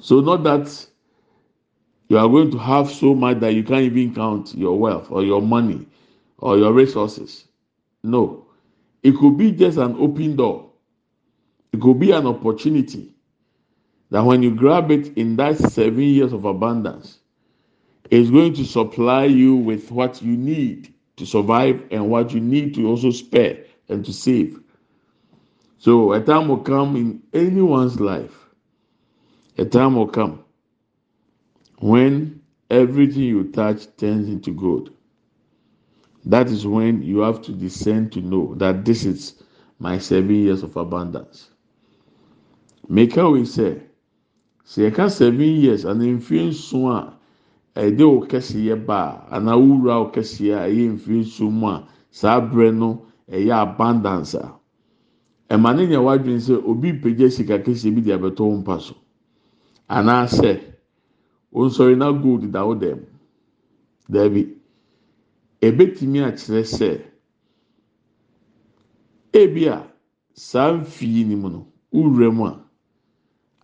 So 0.01 0.21
not 0.21 0.43
that 0.45 0.87
you 2.09 2.19
are 2.19 2.29
going 2.29 2.51
to 2.51 2.59
have 2.59 2.91
so 2.91 3.15
much 3.15 3.41
that 3.41 3.55
you 3.55 3.63
can't 3.63 3.83
even 3.85 4.15
count 4.15 4.55
your 4.55 4.79
wealth 4.79 5.11
or 5.11 5.23
your 5.25 5.41
money 5.41 5.87
or 6.39 6.59
your 6.59 6.73
resources. 6.73 7.47
No, 8.03 8.47
it 9.05 9.17
could 9.17 9.39
be 9.39 9.53
just 9.53 9.79
an 9.79 9.97
open 9.99 10.37
door. 10.37 10.71
It 11.73 11.81
could 11.81 12.01
be 12.01 12.11
an 12.13 12.27
opportunity 12.27 13.12
that 14.13 14.23
when 14.27 14.43
you 14.43 14.55
grab 14.55 14.91
it 14.91 15.17
in 15.17 15.37
that 15.37 15.57
seven 15.57 16.03
years 16.03 16.35
of 16.35 16.45
abundance, 16.45 17.21
it's 18.11 18.29
going 18.29 18.53
to 18.53 18.63
supply 18.63 19.25
you 19.25 19.57
with 19.57 19.91
what 19.91 20.21
you 20.21 20.37
need 20.37 20.93
to 21.17 21.25
survive 21.25 21.83
and 21.91 22.11
what 22.11 22.31
you 22.31 22.39
need 22.39 22.75
to 22.75 22.87
also 22.87 23.11
spare 23.11 23.65
and 23.89 24.05
to 24.05 24.13
save. 24.13 24.61
So 25.79 26.13
a 26.13 26.21
time 26.21 26.49
will 26.49 26.59
come 26.59 26.95
in 26.95 27.23
anyone's 27.33 28.01
life, 28.01 28.37
a 29.57 29.65
time 29.65 29.97
will 29.97 30.09
come 30.09 30.45
when 31.79 32.43
everything 32.69 33.23
you 33.23 33.45
touch 33.45 33.87
turns 33.97 34.29
into 34.29 34.51
gold. 34.51 34.91
That 36.27 36.49
is 36.49 36.67
when 36.67 37.03
you 37.03 37.21
have 37.21 37.41
to 37.43 37.53
descend 37.53 38.13
to 38.13 38.21
know 38.21 38.57
that 38.57 38.85
this 38.85 39.07
is 39.07 39.43
my 39.79 39.97
seven 39.97 40.35
years 40.35 40.63
of 40.63 40.77
abundance. 40.77 41.49
Make 42.91 43.17
a 43.17 43.47
say, 43.47 43.81
sɛ 44.65 44.91
yɛka 44.91 45.11
seven 45.11 45.61
years 45.61 45.85
ana 45.85 46.05
mfie 46.05 46.49
nson 46.49 46.91
a 46.97 47.19
ɛde 47.81 48.05
wo 48.05 48.27
kɛseɛ 48.27 48.87
ba 48.87 49.27
a 49.31 49.37
anaa 49.37 49.57
wura 49.57 49.99
wo 50.01 50.11
kɛseɛ 50.11 50.55
a 50.55 50.69
ɛyɛ 50.69 50.93
mfie 50.95 51.21
nson 51.21 51.53
mu 51.53 51.67
a 51.69 51.89
saa 52.11 52.37
abere 52.41 52.73
no 52.73 53.07
ɛyɛ 53.31 53.53
abundance 53.63 54.35
a. 54.35 54.55
Ɛma 55.51 55.77
ne 55.77 55.87
nyɛ 55.87 55.99
wadwin 56.03 56.39
sɛ 56.41 56.63
obi 56.67 56.93
pagya 56.93 57.31
sika 57.31 57.59
kɛseɛ 57.59 57.95
bi 57.95 58.01
de 58.01 58.13
abɛtɔ 58.13 58.41
wo 58.41 58.57
mpa 58.57 58.81
so. 58.81 58.95
Anaasɛ 59.89 60.61
onsɔre 61.53 61.97
na 61.97 62.13
gold 62.13 62.51
da 62.53 62.65
wo 62.67 62.75
dɛm. 62.75 63.01
Daabi 64.09 64.57
ebetumi 65.61 66.21
akyerɛ 66.25 66.63
sɛ 66.65 67.01
ebi 69.33 69.67
a 69.69 69.87
saa 70.35 70.73
mfie 70.73 71.25
ni 71.27 71.35
mu 71.37 71.49
no 71.51 71.67
wura 71.93 72.31
mu 72.33 72.45
a 72.47 72.62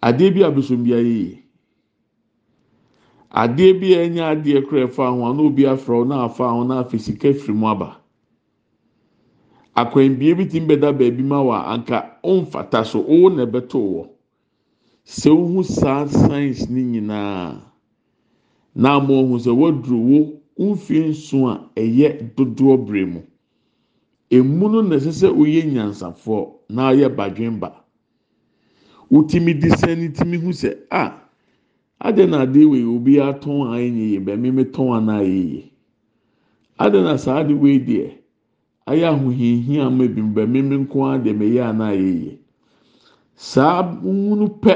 adeɛ 0.02 0.30
bi 0.34 0.42
a 0.42 0.50
besom 0.50 0.82
bi 0.84 0.92
ayɛ 0.92 1.42
adeɛ 3.30 3.72
bi 3.80 3.94
a 3.94 3.98
ɛnyɛ 4.06 4.22
adeɛ 4.32 4.62
kora 4.68 4.86
ɛfa 4.86 5.10
ho 5.10 5.26
a 5.26 5.34
na 5.34 5.42
obi 5.42 5.66
afra 5.66 5.94
ho 5.96 6.04
na 6.04 6.24
afa 6.24 6.48
ho 6.50 6.64
na 6.64 6.82
afɛ 6.82 6.98
sika 7.00 7.32
firi 7.34 7.54
mu 7.54 7.66
aba. 7.68 8.00
Akwanbie 9.76 10.34
bi 10.36 10.44
ti 10.48 10.60
bɛda 10.60 10.92
baabi 10.98 11.22
ma 11.22 11.40
wa 11.42 11.62
anka 11.72 12.18
ɔnfata 12.24 12.84
so 12.84 13.02
ɔwɔ 13.02 13.36
na 13.36 13.44
ɛbɛto 13.46 13.78
wɔ. 13.78 14.08
Sɛ 15.04 15.30
wohu 15.30 15.62
saa 15.64 16.06
science 16.06 16.68
ne 16.68 16.82
nyinaa 16.82 17.60
na 18.74 18.96
ama 18.96 19.12
ɔhu 19.14 19.38
sɛ 19.38 19.52
waduro 19.54 19.98
wo 19.98 20.40
mfie 20.74 21.08
nso 21.10 21.46
a 21.48 21.68
ɛyɛ 21.76 22.34
dodoɔ 22.34 22.86
bere 22.86 23.06
mu. 23.06 23.20
Emu 24.30 24.68
no 24.68 24.80
na 24.82 24.96
ɛsɛ 24.96 25.12
sɛ 25.12 25.28
oyɛ 25.36 25.62
nyansafoɔ 25.72 26.52
na 26.70 26.90
ɔyɛ 26.92 27.14
badwemba. 27.14 27.72
Wotumi 29.10 29.54
di 29.60 29.68
ne 29.96 30.08
tumi 30.12 30.36
hu 30.36 30.50
sɛ 30.52 30.70
a 30.90 31.12
adi 32.00 32.26
na 32.26 32.40
ade 32.42 32.64
wei 32.64 32.84
obi 32.84 33.16
atɔn 33.20 33.66
a 33.72 33.76
ɛnyɛ 33.80 34.24
bɛmi 34.24 34.52
mi 34.54 34.64
tɔn 34.64 34.96
a 34.96 35.00
na 35.00 35.18
ayɛ 35.20 37.02
na 37.02 37.16
saa 37.18 37.38
ade 37.40 37.52
wei 37.52 37.78
deɛ 37.78 38.10
ayɛ 38.86 39.04
ahohiahia 39.12 39.86
ama 39.86 40.04
mu 40.08 40.32
bɛmi 40.34 40.62
mi 40.68 40.76
nko 40.84 41.04
ara 41.06 41.18
deɛ 41.24 41.32
mɛyɛ 41.38 41.60
a 41.68 41.72
na 41.72 41.88
saa 43.38 43.82
nhunu 44.02 44.46
pɛ 44.62 44.74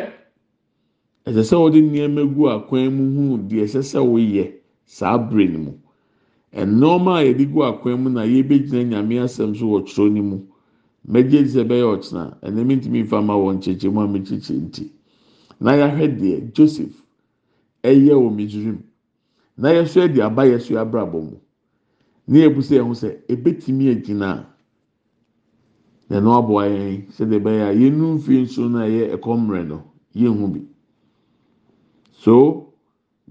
ɛsɛ 1.26 1.42
sɛ 1.50 1.56
wɔde 1.62 1.78
nneɛma 1.82 2.22
gu 2.34 2.42
akwan 2.54 2.90
mu 2.96 3.04
hu 3.14 3.38
deɛ 3.48 3.62
ɛsɛ 3.66 3.80
sɛ 3.90 3.98
wɔyɛ 4.00 4.44
saa 4.86 5.18
bere 5.18 5.46
no 5.48 5.58
mu. 5.58 5.72
Nneɛma 6.54 7.12
a 7.20 7.24
yɛde 7.26 7.44
gu 7.52 7.60
akwan 7.62 7.96
mu 8.02 8.08
na 8.10 8.22
yɛbɛgyina 8.22 8.84
nyame 8.90 9.14
asɛm 9.24 9.54
so 9.56 9.66
wɔ 9.66 9.78
twerɛ 9.86 10.10
no 10.14 10.22
mu. 10.22 10.38
Mɛgye 11.08 11.44
sɛ 11.46 11.64
bɛyɛ 11.64 11.84
ɔkyena 11.94 12.38
ɛnna 12.42 12.64
mi 12.66 12.74
ntumi 12.76 13.02
nfa 13.04 13.20
ma 13.22 13.34
wɔn 13.34 13.58
kyekyɛ 13.62 13.90
mu 13.92 14.00
a 14.00 14.08
mi 14.08 14.20
kyekyɛ 14.20 14.54
nti 14.66 14.90
na 15.60 15.72
yɛahwɛ 15.72 16.06
deɛ 16.18 16.52
joseph 16.54 17.02
ɛyɛ 17.82 18.14
wɔ 18.14 18.30
misrim 18.34 18.78
na 19.56 19.68
yɛso 19.70 20.00
ɛde 20.06 20.20
aba 20.22 20.42
yɛso 20.46 20.76
abrabɔ 20.78 21.20
mu 21.22 21.36
ne 22.28 22.44
ebusa 22.46 22.74
yɛn 22.76 22.86
ho 22.86 22.94
sɛ 22.94 23.08
ebetumi 23.28 23.88
agyina 23.90 24.46
na 26.08 26.16
ɛno 26.20 26.38
aboa 26.38 26.64
yɛn 26.68 27.06
sɛdeɛ 27.10 27.38
ɛbɛyɛ 27.40 27.62
a 27.68 27.72
yɛnu 27.74 28.14
mfie 28.16 28.42
nso 28.42 28.68
na 28.68 28.80
ɛyɛ 28.86 29.16
ɛkɔmmerɛ 29.16 29.66
no 29.68 29.82
yɛnhu 30.14 30.52
bi. 30.52 30.60
So 32.22 32.72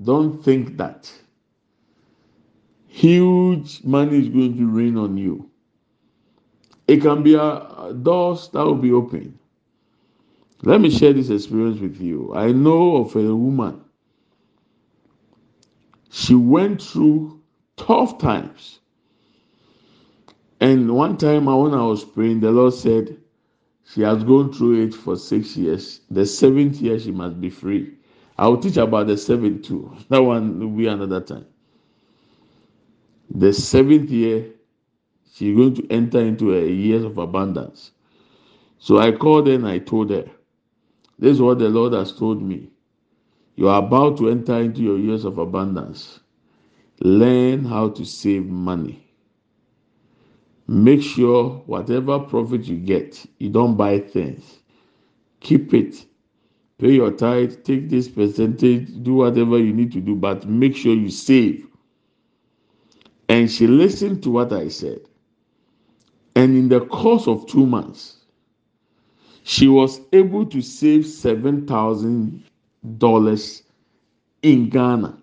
don't 0.03 0.43
think 0.43 0.75
that. 0.77 1.12
Huge 2.88 3.81
money 3.86 4.19
is 4.19 4.27
going 4.29 4.57
to 4.57 4.67
rain 4.67 4.97
on 4.97 5.17
you. 5.17 5.49
It 6.91 7.01
can 7.01 7.23
be 7.23 7.36
a 7.36 7.93
doors 8.04 8.49
that 8.49 8.65
will 8.65 8.75
be 8.75 8.91
open. 8.91 9.39
Let 10.63 10.82
me 10.82 10.89
share 10.89 11.13
this 11.13 11.30
experience 11.30 11.80
with 11.80 12.01
you. 12.01 12.34
I 12.36 12.51
know 12.51 12.97
of 12.97 13.15
a 13.15 13.34
woman. 13.34 13.80
She 16.10 16.36
went 16.36 16.82
through 16.82 17.39
tough 17.77 18.17
times. 18.17 18.82
And 20.60 20.93
one 20.93 21.15
time 21.15 21.45
when 21.45 21.73
I 21.73 21.86
was 21.86 22.04
praying, 22.04 22.41
the 22.41 22.51
Lord 22.51 22.73
said 22.73 23.15
she 23.86 24.01
has 24.01 24.25
gone 24.25 24.51
through 24.51 24.84
it 24.88 24.93
for 24.93 25.15
six 25.15 25.56
years. 25.56 26.01
The 26.12 26.25
seventh 26.25 26.82
year 26.82 26.99
she 26.99 27.12
must 27.12 27.39
be 27.39 27.49
free. 27.49 27.93
I 28.38 28.49
will 28.49 28.58
teach 28.58 28.75
about 28.75 29.08
the 29.08 29.15
seventh 29.15 29.63
too. 29.65 29.95
That 30.10 30.23
one 30.23 30.60
will 30.60 30.77
be 30.77 30.88
another 30.88 31.21
time. 31.21 31.45
The 33.34 33.54
seventh 33.54 34.10
year, 34.10 34.51
she's 35.34 35.56
going 35.56 35.76
to 35.76 35.88
enter 35.91 36.22
into 36.22 36.56
a 36.56 36.65
years 36.67 37.04
of 37.04 37.17
abundance. 37.17 37.91
So 38.80 39.00
I 39.00 39.12
called 39.12 39.48
her 39.48 39.54
and 39.54 39.67
I 39.67 39.80
told 39.80 40.12
her, 40.12 40.26
This 41.20 41.34
is 41.34 41.41
what 41.41 41.60
the 41.60 41.70
Lord 41.70 41.94
has 41.94 42.13
told 42.13 42.41
me. 42.41 42.70
You 43.56 43.70
are 43.70 43.84
about 43.84 44.17
to 44.20 44.30
enter 44.30 44.60
into 44.60 44.82
your 44.82 44.98
years 45.00 45.26
of 45.26 45.38
abundance. 45.38 46.20
Learn 47.02 47.65
how 47.65 47.89
to 47.89 48.06
save 48.06 48.46
money. 48.46 49.08
Make 50.67 51.02
sure 51.04 51.63
whatever 51.65 52.20
profit 52.20 52.65
you 52.65 52.78
get, 52.78 53.26
you 53.39 53.50
don't 53.50 53.76
buy 53.78 54.00
things. 54.00 54.60
Keep 55.41 55.74
it. 55.74 56.06
Pay 56.80 56.94
your 56.94 57.12
tithe, 57.12 57.63
take 57.63 57.89
this 57.89 58.08
percentage, 58.10 58.89
do 59.04 59.13
whatever 59.15 59.58
you 59.60 59.74
need 59.74 59.91
to 59.94 60.02
do, 60.02 60.15
but 60.15 60.48
make 60.48 60.76
sure 60.76 60.96
you 60.96 61.10
save. 61.10 61.67
And 63.30 63.52
she 63.52 63.67
listened 63.67 64.24
to 64.24 64.32
what 64.32 64.54
I 64.54 64.70
said. 64.70 65.02
And 66.36 66.56
in 66.58 66.70
the 66.70 66.82
course 66.82 67.28
of 67.28 67.48
two 67.48 67.65
months, 67.65 68.17
she 69.44 69.67
was 69.67 70.00
able 70.13 70.46
to 70.48 70.62
save 70.62 71.04
$7,000 71.06 73.62
in 74.44 74.70
Ghana. 74.70 75.17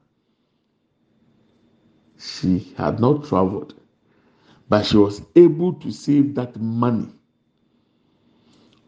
She 2.18 2.74
had 2.76 3.00
not 3.00 3.24
traveled, 3.24 3.74
but 4.68 4.84
she 4.84 4.96
was 4.96 5.22
able 5.36 5.74
to 5.74 5.90
save 5.92 6.34
that 6.34 6.60
money. 6.60 7.08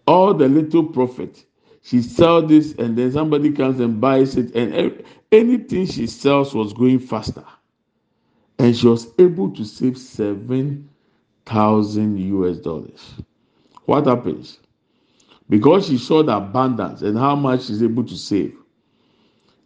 All 0.06 0.34
the 0.34 0.48
little 0.48 0.84
profit, 0.84 1.44
she 1.82 2.02
sells 2.02 2.48
this 2.48 2.74
and 2.74 2.98
then 2.98 3.12
somebody 3.12 3.52
comes 3.52 3.78
and 3.80 4.00
buys 4.00 4.36
it, 4.36 4.54
and 4.56 5.04
anything 5.32 5.86
she 5.86 6.06
sells 6.08 6.52
was 6.54 6.72
going 6.72 6.98
faster. 6.98 7.44
And 8.58 8.76
she 8.76 8.88
was 8.88 9.06
able 9.18 9.50
to 9.52 9.64
save 9.64 9.96
seven 9.96 10.90
thousand 11.46 12.18
US 12.18 12.58
dollars. 12.58 13.14
What 13.86 14.06
happens? 14.06 14.58
Because 15.48 15.86
she 15.86 15.98
saw 15.98 16.22
the 16.22 16.36
abundance 16.36 17.02
and 17.02 17.18
how 17.18 17.34
much 17.34 17.64
she's 17.64 17.82
able 17.82 18.04
to 18.04 18.16
save. 18.16 18.56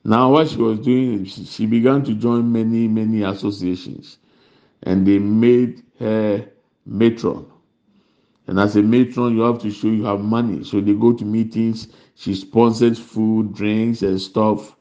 Now, 0.04 0.32
what 0.32 0.48
she 0.48 0.56
was 0.58 0.78
doing 0.80 1.24
she 1.24 1.66
began 1.66 2.04
to 2.04 2.14
join 2.14 2.52
many, 2.52 2.88
many 2.88 3.22
associations, 3.22 4.18
and 4.82 5.06
they 5.06 5.18
made 5.18 5.82
her 5.98 6.46
matron. 6.84 7.46
And 8.46 8.60
as 8.60 8.76
a 8.76 8.82
matron, 8.82 9.34
you 9.34 9.42
have 9.42 9.60
to 9.60 9.70
show 9.70 9.88
you 9.88 10.04
have 10.04 10.20
money. 10.20 10.64
So 10.64 10.80
they 10.82 10.92
go 10.92 11.14
to 11.14 11.24
meetings. 11.24 11.88
She 12.14 12.34
sponsored 12.34 12.98
food, 12.98 13.54
drinks, 13.54 14.02
and 14.02 14.20
stuff. 14.20 14.76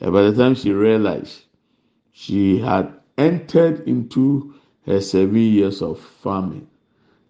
And 0.00 0.12
by 0.12 0.22
the 0.22 0.34
time 0.34 0.56
she 0.56 0.72
realized, 0.72 1.44
she 2.12 2.58
had 2.58 2.92
entered 3.16 3.86
into 3.88 4.54
her 4.88 5.00
seven 5.00 5.36
years 5.36 5.82
of 5.82 6.00
farming, 6.00 6.66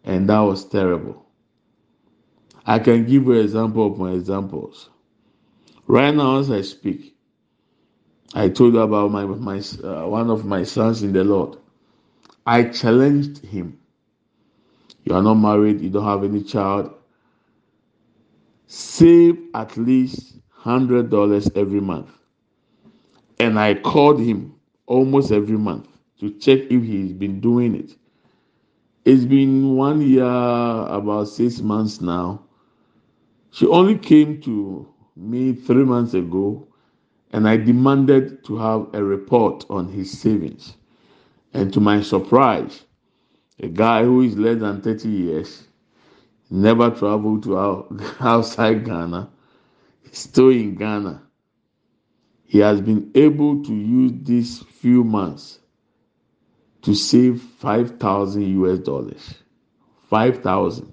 and 0.05 0.29
that 0.29 0.39
was 0.41 0.65
terrible. 0.65 1.27
I 2.65 2.79
can 2.79 3.05
give 3.05 3.25
you 3.25 3.33
an 3.33 3.41
example 3.41 3.87
of 3.87 3.99
my 3.99 4.13
examples. 4.13 4.91
Right 5.87 6.15
now, 6.15 6.39
as 6.39 6.51
I 6.51 6.61
speak, 6.63 7.17
I 8.35 8.49
told 8.49 8.75
you 8.75 8.81
about 8.81 9.11
my, 9.11 9.25
my 9.25 9.59
uh, 9.83 10.07
one 10.07 10.31
of 10.31 10.45
my 10.45 10.63
sons 10.63 11.03
in 11.03 11.13
the 11.13 11.25
Lord. 11.25 11.57
I 12.47 12.65
challenged 12.65 13.45
him. 13.45 13.81
You 15.05 15.15
are 15.15 15.23
not 15.23 15.35
married, 15.35 15.81
you 15.81 15.91
don't 15.91 16.05
have 16.05 16.25
any 16.25 16.43
child. 16.45 16.95
Save 18.67 19.39
at 19.55 19.77
least 19.77 20.37
hundred 20.51 21.11
dollars 21.11 21.51
every 21.57 21.81
month, 21.81 22.11
and 23.41 23.59
I 23.59 23.75
called 23.75 24.21
him 24.21 24.55
almost 24.87 25.33
every 25.33 25.57
month 25.57 25.89
to 26.21 26.31
check 26.39 26.61
if 26.71 26.83
he's 26.83 27.13
been 27.13 27.41
doing 27.41 27.75
it. 27.75 27.97
It's 29.05 29.25
been 29.25 29.77
one 29.77 30.01
year, 30.01 30.25
about 30.25 31.29
six 31.29 31.61
months 31.61 32.01
now. 32.01 32.43
She 33.51 33.67
only 33.67 33.97
came 33.97 34.41
to 34.43 34.87
me 35.17 35.55
three 35.55 35.85
months 35.85 36.15
ago, 36.15 36.67
and 37.33 37.49
I 37.49 37.57
demanded 37.57 38.45
to 38.45 38.57
have 38.59 38.89
a 38.95 39.03
report 39.03 39.65
on 39.71 39.89
his 39.89 40.19
savings. 40.19 40.75
And 41.55 41.73
to 41.73 41.81
my 41.81 42.03
surprise, 42.03 42.85
a 43.61 43.69
guy 43.69 44.05
who 44.05 44.23
is 44.23 44.37
less 44.37 44.61
than 44.61 44.83
30 44.83 45.09
years, 45.09 45.69
never 46.51 46.91
traveled 46.91 47.45
to 47.45 47.59
outside 48.21 48.85
Ghana, 48.85 49.31
still 50.13 50.51
in 50.51 50.75
Ghana. 50.75 51.23
He 52.45 52.59
has 52.59 52.81
been 52.81 53.11
able 53.15 53.63
to 53.65 53.75
use 53.75 54.13
these 54.23 54.59
few 54.63 55.05
months 55.05 55.61
to 56.89 56.95
save 56.95 57.43
5,000 57.43 58.43
US 58.65 58.79
dollars. 58.79 59.35
5,000. 60.09 60.91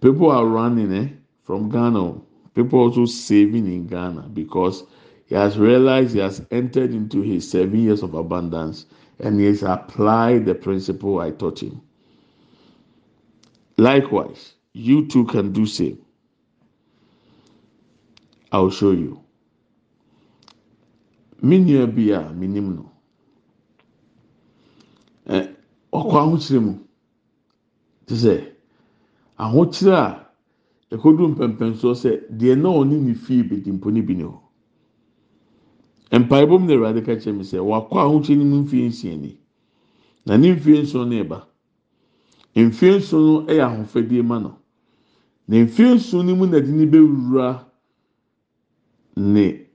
People 0.00 0.32
are 0.32 0.44
running 0.44 0.92
eh, 0.92 1.10
from 1.44 1.68
Ghana. 1.70 2.14
People 2.56 2.80
also 2.80 3.04
saving 3.04 3.72
in 3.72 3.86
Ghana 3.86 4.22
because 4.34 4.82
he 5.26 5.36
has 5.36 5.56
realized 5.58 6.14
he 6.14 6.18
has 6.18 6.44
entered 6.50 6.90
into 6.92 7.22
his 7.22 7.48
seven 7.48 7.78
years 7.78 8.02
of 8.02 8.14
abundance 8.14 8.86
and 9.20 9.38
he 9.38 9.46
has 9.46 9.62
applied 9.62 10.44
the 10.44 10.56
principle 10.56 11.20
I 11.20 11.30
taught 11.30 11.62
him. 11.62 11.82
Likewise, 13.78 14.54
you 14.72 15.06
too 15.06 15.24
can 15.26 15.52
do 15.52 15.66
same. 15.66 16.04
I'll 18.50 18.70
show 18.70 18.90
you. 18.90 19.20
Me 21.40 21.60
nua 21.60 21.86
bi 21.86 22.89
ɔkɔ 25.92 26.16
ahokyere 26.22 26.60
mu. 26.60 26.72
Te 28.06 28.14
sɛ 28.14 28.34
ahokyere 29.38 29.94
a 29.94 30.30
ekodu 30.90 31.28
mpɛmpɛnsoɔ 31.28 31.94
sɛ 32.02 32.10
deɛ 32.38 32.54
na 32.58 32.68
ɔne 32.68 32.96
ne 33.00 33.14
fie 33.14 33.42
bedi 33.42 33.70
mpo 33.72 33.90
ne 33.90 34.00
bi 34.02 34.14
ne 34.14 34.24
hɔ. 34.24 34.38
Mpaebɔ 36.12 36.58
mu 36.60 36.66
na 36.66 36.74
awurade 36.74 37.02
ka 37.04 37.14
kyerɛ 37.14 37.36
mi 37.36 37.44
sɛ 37.44 37.58
wakɔ 37.60 37.96
ahokyere 37.98 38.38
no 38.38 38.44
mu 38.44 38.56
mfie 38.64 38.86
nsia 38.88 39.16
ni. 39.16 39.38
Na 40.26 40.36
ne 40.36 40.54
mfie 40.54 40.82
nson 40.82 41.08
no 41.08 41.16
ɛba. 41.24 41.46
Mfie 42.56 42.96
nson 42.98 43.22
no 43.22 43.42
yɛ 43.46 43.62
ahofadie 43.62 44.22
ma 44.24 44.38
no. 44.38 44.58
Na 45.46 45.56
mfie 45.64 45.94
nson 45.94 46.26
no 46.26 46.34
mu 46.36 46.46
na 46.46 46.58
de 46.60 46.72
ne 46.72 46.86
bɛwura 46.86 47.64
ne 49.16 49.66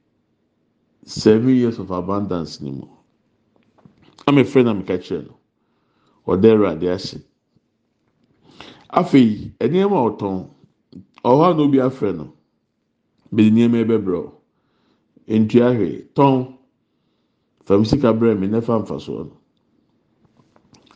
seven 1.06 1.56
years 1.56 1.80
of 1.80 1.92
abundance 1.92 2.60
ne 2.62 2.72
mu. 2.72 2.88
Ama 4.28 4.42
efra 4.42 4.64
na 4.64 4.74
meka 4.74 4.98
kyerɛ 4.98 5.28
no 5.28 5.40
ɔda 6.28 6.52
awurade 6.52 6.88
ase. 6.90 7.18
Afei 8.90 9.52
nneɛma 9.60 9.98
a 9.98 10.10
ɔtɔn 10.10 10.48
ɔhɔ 11.24 11.52
a 11.52 11.54
na 11.54 11.62
obi 11.64 11.78
afrɛ 11.80 12.16
no 12.16 12.34
bɛde 13.34 13.52
nneɛma 13.52 13.78
ɛbɛbrɛ 13.86 14.18
o 14.18 14.42
ntua 15.28 15.74
hwee 15.76 16.08
tɔn 16.16 16.54
fam 17.66 17.86
sika 17.86 18.14
brɛ 18.14 18.38
mi 18.40 18.48
nefa 18.48 18.80
nfa 18.82 18.96
soɔ 19.00 19.26
no. 19.26 19.38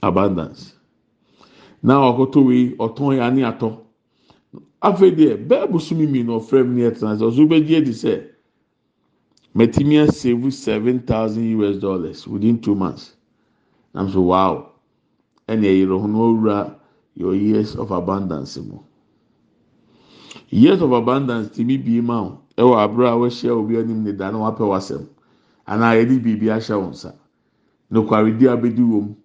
Abundance. 0.02 0.76
Na 1.84 2.00
ɔkɔtɔ 2.12 2.46
wei 2.46 2.76
ɔtɔn 2.78 3.16
yɛ 3.18 3.22
ani 3.22 3.42
atɔ. 3.42 3.78
Afei 4.82 5.12
deɛ 5.12 5.48
bɛɛ 5.48 5.70
bosomi 5.72 6.08
mi 6.10 6.24
na 6.24 6.34
ɔfrɛ 6.40 6.66
mi 6.68 6.82
ne 6.82 6.90
ɛtena 6.90 7.18
sɛ 7.18 7.24
ɔso 7.30 7.48
bɛgye 7.48 7.78
edi 7.82 7.92
sɛ 7.92 8.26
mɛtumi 9.56 10.08
asave 10.08 10.52
seven 10.54 11.00
thousand 11.02 11.62
us 11.62 11.78
dollars 11.78 12.28
within 12.28 12.60
two 12.60 12.76
months. 12.76 13.16
Na 13.94 14.08
so 14.08 14.22
wow 14.22 14.69
ɛna 15.50 15.68
ɛyere 15.68 15.96
ho 16.02 16.08
na 16.08 16.18
ɔwura 16.20 16.76
your 17.16 17.36
years 17.36 17.76
of 17.76 17.92
abundance 17.92 18.58
mu. 18.58 18.78
Years 20.50 20.82
of 20.82 20.92
abundance 20.92 21.50
ti 21.50 21.64
bie 21.78 22.02
ma 22.02 22.22
o 22.22 22.42
ɛwɔ 22.58 22.76
abere 22.84 23.08
a 23.10 23.16
wɔahyia 23.18 23.52
obi 23.52 23.78
anim 23.78 24.04
ne 24.04 24.12
da 24.14 24.32
na 24.32 24.38
wapɛ 24.40 24.64
wasɛm 24.68 25.06
anaa 25.68 25.94
yɛde 25.98 26.22
biribi 26.24 26.48
ahyɛ 26.50 26.76
wɔn 26.76 26.90
nsa 26.92 27.14
nokwaredi 27.92 28.46
abedi 28.48 28.82
wɔm 28.82 29.16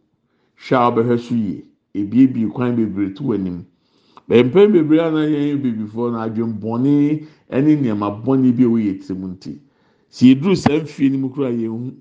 hwɛ 0.56 0.74
a 0.76 0.90
wɔbɛhwɛ 0.90 1.18
so 1.20 1.34
yie 1.34 1.64
ebiebie 1.94 2.48
kwan 2.52 2.76
bebree 2.76 3.12
to 3.14 3.22
wɔn 3.22 3.34
anim 3.40 3.66
mpɛn 4.28 4.72
bebree 4.72 4.98
a 5.00 5.10
na 5.10 5.20
yɛn 5.26 5.60
bebifoɔ 5.62 6.12
no 6.12 6.18
adwembɔne 6.18 7.26
ɛne 7.50 7.70
nneɛma 7.80 8.22
bɔne 8.24 8.52
bi 8.56 8.64
a 8.64 8.68
wɔyɛ 8.68 8.98
tirim 9.00 9.24
nti 9.36 9.58
si 10.08 10.30
eduru 10.34 10.56
saa 10.56 10.78
mfie 10.80 11.10
no 11.10 11.18
mu 11.18 11.28
kura 11.30 11.50
yɛn 11.50 11.68
ho 11.68 11.92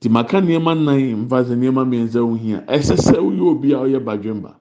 ti 0.00 0.08
maka 0.08 0.40
nneɛma 0.40 0.74
nan 0.74 1.24
mfa 1.24 1.44
sɛ 1.44 1.54
nneɛma 1.56 1.84
mmiɛnsa 1.84 2.20
ho 2.20 2.34
hia. 2.34 2.64
Ɛsɛ 2.66 2.96
sɛ 2.96 3.18
woyɛ 3.18 3.42
obi 3.50 3.72
a 3.72 3.78
ɔyɛ 3.78 4.04
badwemba. 4.04 4.54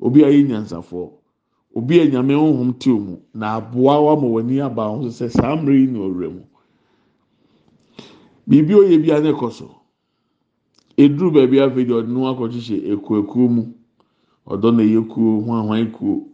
Obi 0.00 0.22
a 0.22 0.26
ɔyɛ 0.28 0.46
nyansafoɔ. 0.48 1.10
Obi 1.76 2.00
a 2.00 2.06
nyame 2.06 2.34
honhom 2.34 2.72
te 2.78 2.90
mu 2.90 3.18
na 3.34 3.56
aboa 3.56 4.00
wa 4.00 4.16
ma 4.16 4.26
w'ani 4.26 4.60
aba 4.60 4.88
ho 4.88 5.02
sɛ 5.08 5.28
saa 5.30 5.56
mmerɛ 5.56 5.80
yi 5.80 5.86
na 5.86 5.98
ɔwura 5.98 6.28
mu. 6.32 6.40
Biribi 8.48 8.74
oyɛ 8.74 9.02
bi 9.02 9.10
a 9.12 9.20
ne 9.20 9.32
kɔ 9.32 9.52
so 9.52 9.70
eduru 10.96 11.30
baabi 11.30 11.60
afei 11.60 11.84
deɛ 11.84 12.02
ɔde 12.02 12.08
no 12.08 12.26
akɔhyehyɛ 12.32 12.92
ekuo 12.94 13.48
mu. 13.48 13.62
Ɔdɔ 14.48 14.74
na 14.76 14.82
ɛyɛ 14.82 15.08
kuo 15.08 15.40
hwanhwan 15.44 15.92
kuo 15.92 16.26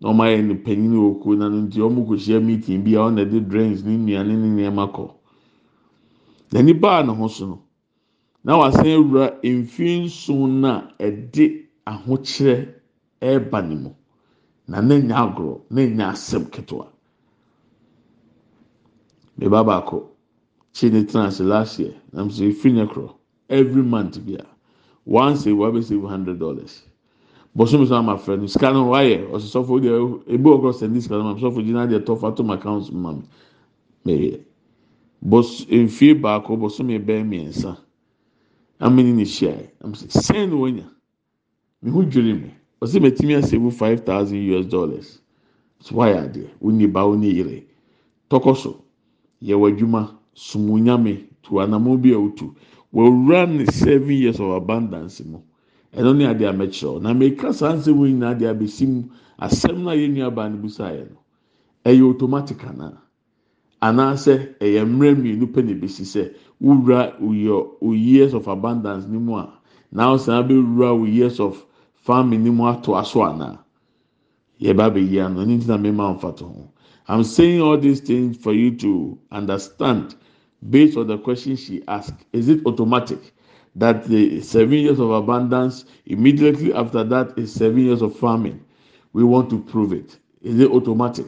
na 0.00 0.10
ɔmo 0.12 0.22
ayɛ 0.22 0.44
no 0.46 0.54
panyin 0.54 0.92
wɔ 0.94 1.20
kuo 1.22 1.34
na 1.34 1.48
no 1.48 1.62
nti 1.62 1.80
ɔmo 1.80 2.06
kɔhyia 2.06 2.44
meeting 2.44 2.84
bi 2.84 2.92
a 2.94 3.08
ɔna 3.08 3.24
de 3.28 3.40
drinks 3.40 3.82
ne 3.82 3.96
nnuane 3.96 4.36
ne 4.36 4.48
nneɛma 4.52 4.92
kɔ. 4.92 5.10
Na 6.52 6.60
nipa 6.62 7.00
a 7.00 7.02
ne 7.02 7.12
ho 7.12 7.26
so 7.28 7.46
no 7.46 7.65
na 8.46 8.56
wasan 8.56 8.86
awura 8.86 9.26
mfie 9.42 10.04
nson 10.04 10.60
na 10.60 10.72
ɛde 11.06 11.66
ahokyerɛ 11.84 12.68
ɛɛba 13.20 13.68
ne 13.68 13.74
mu. 13.74 13.90
Na 14.68 14.80
ne 14.80 15.00
nya 15.02 15.16
agorɔ 15.26 15.60
ne 15.70 15.86
nya 15.88 16.10
asɛm 16.12 16.44
ketewa. 16.50 16.86
Beba 19.38 19.64
baako 19.64 20.10
kyi 20.72 20.90
ne 20.90 21.02
tena 21.04 21.26
ase 21.26 21.40
last 21.42 21.78
year 21.80 21.94
nam 22.12 22.30
so 22.30 22.44
efi 22.44 22.72
ne 22.72 22.86
korɔ 22.86 23.10
every 23.48 23.82
month 23.82 24.24
bi 24.24 24.34
a 24.34 24.46
once 25.04 25.46
a 25.46 25.52
wabe 25.54 25.82
save 25.82 26.02
hundred 26.04 26.38
dollars. 26.38 26.84
Bɔsɔmi 27.58 27.86
sɔ 27.86 27.98
ama 27.98 28.14
fɛ 28.14 28.38
no 28.38 28.46
sika 28.46 28.72
no 28.72 28.86
wayɛ. 28.90 29.26
Ɔsosɔfo 29.28 29.80
deɛ 29.82 30.22
ebi 30.28 30.44
wɔ 30.44 30.60
kɔ 30.62 30.72
sɛndi 30.72 31.02
sika 31.02 31.18
no 31.18 31.24
ma 31.24 31.34
sɔfo 31.34 31.64
gyina 31.64 31.86
deɛ 31.88 32.04
tɔfa 32.04 32.36
to 32.36 32.44
ma 32.44 32.54
account 32.54 32.92
ma 32.92 33.10
mi 33.12 33.22
mɛyɛ 34.06 34.40
bɔs 35.26 35.66
mfie 35.66 36.14
baako 36.14 36.56
bɔsɔmi 36.56 37.04
bɛɛ 37.04 37.24
mmiɛnsa 37.26 37.76
amene 38.80 39.12
ne 39.12 39.24
hyia 39.24 39.52
sɛn 40.08 40.50
na 40.50 40.56
wanya 40.56 40.86
me 41.82 41.90
ho 41.90 42.02
dwere 42.02 42.34
mu 42.34 42.48
ɔsɛ 42.82 43.00
matumi 43.00 43.34
asɛbu 43.34 43.70
five 43.72 44.00
thousand 44.04 44.38
us 44.52 44.66
dollars. 44.66 45.20
So 45.80 45.94
wayɛ 45.96 46.18
adeɛ. 46.24 46.48
Wonni 46.60 46.86
ba 46.92 47.00
wonni 47.06 47.32
yere. 47.34 47.64
Tɔkɔ 48.30 48.56
so. 48.56 48.82
Yɛ 49.42 49.54
w'adwuma 49.58 50.10
sumunyame 50.34 51.24
tu 51.42 51.54
anamo 51.60 51.96
bi 52.00 52.10
a 52.10 52.18
wotu. 52.18 52.54
Wɔwura 52.94 53.46
ne 53.48 53.64
seven 53.66 54.10
years 54.16 54.40
of 54.40 54.50
abundance 54.50 55.22
mu. 55.24 55.38
Ɛno 55.94 56.16
ne 56.16 56.24
adeɛ 56.26 56.48
a 56.48 56.52
mɛkyerɛ 56.52 57.02
na 57.02 57.12
mɛka 57.14 57.52
saa 57.54 57.72
nsɛm 57.74 58.06
yi 58.06 58.12
nyinaa 58.12 58.34
de 58.38 58.44
abɛsi 58.46 58.86
mu. 58.86 59.02
Asɛm 59.40 59.78
no 59.82 59.90
a 59.90 59.94
yɛn 59.94 60.12
nua 60.14 60.30
baa 60.34 60.48
no 60.48 60.56
busaeɛ 60.58 61.08
no 61.10 61.16
ɛyɛ 61.84 62.02
automatic 62.10 62.58
anaa? 62.64 62.98
Anaasɛ 63.86 64.34
ɛyɛ 64.64 64.80
mmerɛ 64.90 65.10
mmienu 65.16 65.46
pɛ 65.54 65.60
na 65.64 65.72
ebesi 65.72 66.04
sɛ 66.04 66.22
wura 66.60 67.14
your 67.20 67.76
years 67.94 68.32
of 68.34 68.46
abundance 68.48 69.06
ne 69.06 69.18
mu 69.18 69.36
a 69.36 69.46
na 69.92 70.02
ɔsan 70.14 70.34
abɛwura 70.42 70.98
wo 70.98 71.04
years 71.04 71.38
of 71.40 71.64
farming 71.94 72.42
ne 72.44 72.50
mu 72.50 72.64
ato 72.66 72.92
aso 72.96 73.20
anaa 73.30 73.58
yɛba 74.60 74.84
abɛyi 74.90 75.18
ano 75.24 75.40
ɛne 75.44 75.60
ti 75.60 75.66
na 75.68 75.76
mɛma 75.76 76.14
nfa 76.16 76.36
to 76.36 76.44
ho. 76.44 76.70
I'm 77.08 77.22
saying 77.22 77.60
all 77.60 77.78
these 77.78 78.00
things 78.00 78.36
for 78.36 78.52
you 78.52 78.74
to 78.78 79.18
understand 79.30 80.16
based 80.70 80.96
on 80.96 81.06
the 81.06 81.18
question 81.18 81.54
she 81.56 81.82
asked. 81.86 82.24
Is 82.32 82.48
it 82.48 82.66
automatic 82.66 83.32
that 83.76 84.06
the 84.06 84.40
seven 84.40 84.74
years 84.78 84.98
of 84.98 85.10
abundance 85.10 85.84
immediately 86.06 86.74
after 86.74 87.04
that 87.04 87.38
is 87.38 87.52
seven 87.52 87.78
years 87.84 88.02
of 88.02 88.16
farming? 88.18 88.60
We 89.12 89.22
want 89.22 89.50
to 89.50 89.60
prove 89.60 89.92
it. 89.92 90.18
Is 90.42 90.58
it 90.58 90.70
automatic? 90.70 91.26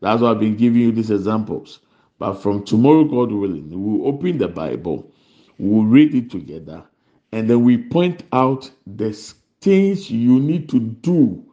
That's 0.00 0.20
why 0.20 0.32
i've 0.32 0.40
been 0.40 0.56
giving 0.56 0.80
you 0.82 0.90
these 0.92 1.12
examples 1.12 1.78
but 2.22 2.34
from 2.34 2.64
tomorrow 2.64 3.04
god 3.04 3.32
willing 3.32 3.68
we 3.70 3.98
will 3.98 4.08
open 4.08 4.38
the 4.38 4.48
bible 4.48 5.10
we 5.58 5.68
will 5.70 5.86
read 5.86 6.14
it 6.14 6.30
together 6.30 6.84
and 7.32 7.50
then 7.50 7.64
we 7.64 7.76
point 7.78 8.24
out 8.32 8.70
the 8.86 9.12
things 9.60 10.10
you 10.10 10.40
need 10.40 10.68
to 10.68 10.80
do 10.80 11.44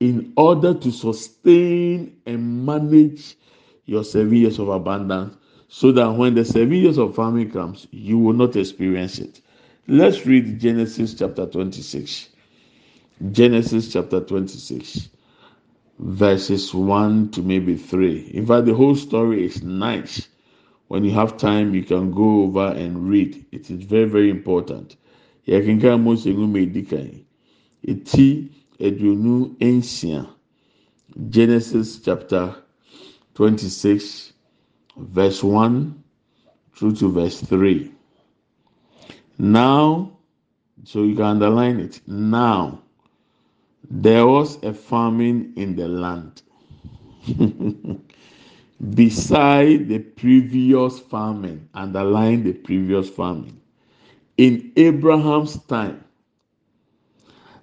in 0.00 0.32
order 0.36 0.74
to 0.74 0.92
sustain 0.92 2.16
and 2.26 2.66
manage 2.66 3.36
your 3.86 4.04
seven 4.04 4.34
years 4.34 4.58
of 4.58 4.68
abundance 4.68 5.36
so 5.68 5.92
that 5.92 6.10
when 6.12 6.34
the 6.34 6.44
seven 6.44 6.74
years 6.74 6.98
of 6.98 7.14
farming 7.16 7.50
comes, 7.50 7.88
you 7.92 8.18
will 8.18 8.34
not 8.34 8.56
experience 8.56 9.18
it. 9.20 9.40
Let's 9.88 10.26
read 10.26 10.60
Genesis 10.60 11.14
chapter 11.14 11.46
26. 11.46 12.30
Genesis 13.32 13.92
chapter 13.92 14.20
26. 14.20 15.10
Verses 15.98 16.74
1 16.74 17.30
to 17.30 17.42
maybe 17.42 17.76
3. 17.76 18.30
In 18.34 18.46
fact, 18.46 18.66
the 18.66 18.74
whole 18.74 18.96
story 18.96 19.44
is 19.44 19.62
nice. 19.62 20.28
When 20.88 21.04
you 21.04 21.12
have 21.12 21.36
time, 21.36 21.74
you 21.74 21.82
can 21.84 22.10
go 22.12 22.42
over 22.42 22.68
and 22.68 23.08
read. 23.08 23.44
It 23.52 23.70
is 23.70 23.82
very, 23.84 24.06
very 24.06 24.30
important. 24.30 24.96
yɛkenkan 25.46 26.00
mose 26.04 26.26
nwoma 26.32 26.58
edi 26.64 26.82
kan 26.90 27.08
eti 27.90 28.28
aduonu 28.86 29.34
nsia 29.60 30.20
genesis 31.34 32.00
chapter 32.04 32.44
twenty 33.34 33.68
six 33.68 34.32
verse 34.96 35.42
one 35.44 36.02
through 36.74 36.94
to 36.94 37.08
verse 37.12 37.40
three 37.40 37.90
now 39.38 40.10
so 40.84 41.02
you 41.02 41.14
can 41.14 41.24
underline 41.36 41.78
it 41.78 42.00
now 42.06 42.80
there 43.90 44.26
was 44.26 44.62
a 44.64 44.72
famine 44.72 45.52
in 45.56 45.76
the 45.76 45.88
land 45.88 46.42
beside 48.94 49.88
the 49.88 49.98
previous 49.98 50.98
famine 51.00 51.68
underline 51.74 52.42
the 52.44 52.52
previous 52.52 53.08
famine 53.10 53.60
in 54.36 54.72
Abraham's 54.76 55.58
time. 55.66 56.04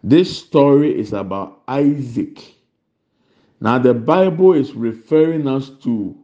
This 0.04 0.36
story 0.38 0.98
is 1.00 1.14
about 1.14 1.62
Isaac. 1.68 2.56
Now, 3.60 3.78
the 3.80 3.94
Bible 3.94 4.54
is 4.54 4.74
referring 4.74 5.48
us 5.48 5.70
to 5.84 6.18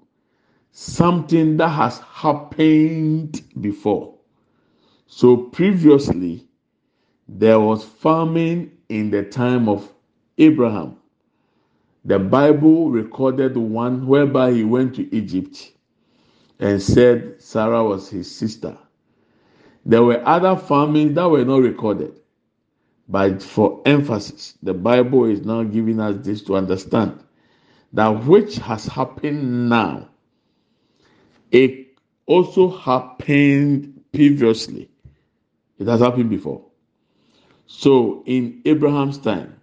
something 0.71 1.57
that 1.57 1.69
has 1.69 1.99
happened 1.99 3.41
before. 3.61 4.15
So, 5.07 5.37
previously, 5.37 6.47
there 7.27 7.59
was 7.59 7.83
famine 7.85 8.76
in 8.89 9.11
the 9.11 9.23
time 9.23 9.69
of 9.69 9.91
Abraham. 10.37 10.97
The 12.05 12.19
Bible 12.19 12.91
recorded 12.91 13.57
one 13.57 14.07
whereby 14.07 14.53
he 14.53 14.63
went 14.63 14.95
to 14.95 15.15
Egypt 15.15 15.73
and 16.59 16.81
said 16.81 17.41
Sarah 17.41 17.83
was 17.83 18.09
his 18.09 18.33
sister. 18.33 18.77
There 19.85 20.03
were 20.03 20.25
other 20.27 20.55
famines 20.55 21.15
that 21.15 21.29
were 21.29 21.45
not 21.45 21.61
recorded. 21.61 22.13
But 23.09 23.41
for 23.41 23.81
emphasis, 23.85 24.55
the 24.63 24.73
Bible 24.73 25.25
is 25.25 25.45
now 25.45 25.63
giving 25.63 25.99
us 25.99 26.17
this 26.25 26.43
to 26.43 26.57
understand 26.57 27.23
that 27.93 28.09
which 28.25 28.57
has 28.57 28.85
happened 28.85 29.69
now, 29.69 30.09
it 31.51 31.97
also 32.25 32.69
happened 32.69 34.03
previously. 34.13 34.89
It 35.79 35.87
has 35.87 36.01
happened 36.01 36.29
before. 36.29 36.66
So 37.67 38.23
in 38.25 38.61
Abraham's 38.65 39.19
time, 39.19 39.61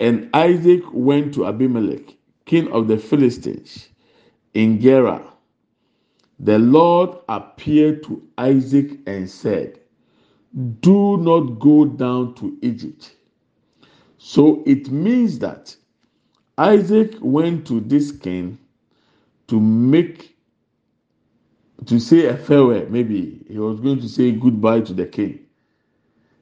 and 0.00 0.30
Isaac 0.34 0.82
went 0.92 1.34
to 1.34 1.46
Abimelech, 1.46 2.16
king 2.46 2.68
of 2.72 2.88
the 2.88 2.98
Philistines, 2.98 3.88
in 4.54 4.80
Gerar 4.80 5.22
the 6.40 6.58
Lord 6.58 7.10
appeared 7.28 8.02
to 8.04 8.22
Isaac 8.38 8.98
and 9.06 9.28
said, 9.28 9.80
Do 10.80 11.16
not 11.18 11.58
go 11.60 11.86
down 11.86 12.34
to 12.36 12.56
Egypt. 12.62 13.16
So 14.18 14.62
it 14.66 14.90
means 14.90 15.38
that 15.40 15.76
Isaac 16.58 17.14
went 17.20 17.66
to 17.68 17.80
this 17.80 18.12
king 18.12 18.58
to 19.48 19.60
make, 19.60 20.36
to 21.86 21.98
say 22.00 22.26
a 22.26 22.36
farewell. 22.36 22.86
Maybe 22.90 23.44
he 23.48 23.58
was 23.58 23.80
going 23.80 24.00
to 24.00 24.08
say 24.08 24.32
goodbye 24.32 24.82
to 24.82 24.94
the 24.94 25.06
king 25.06 25.45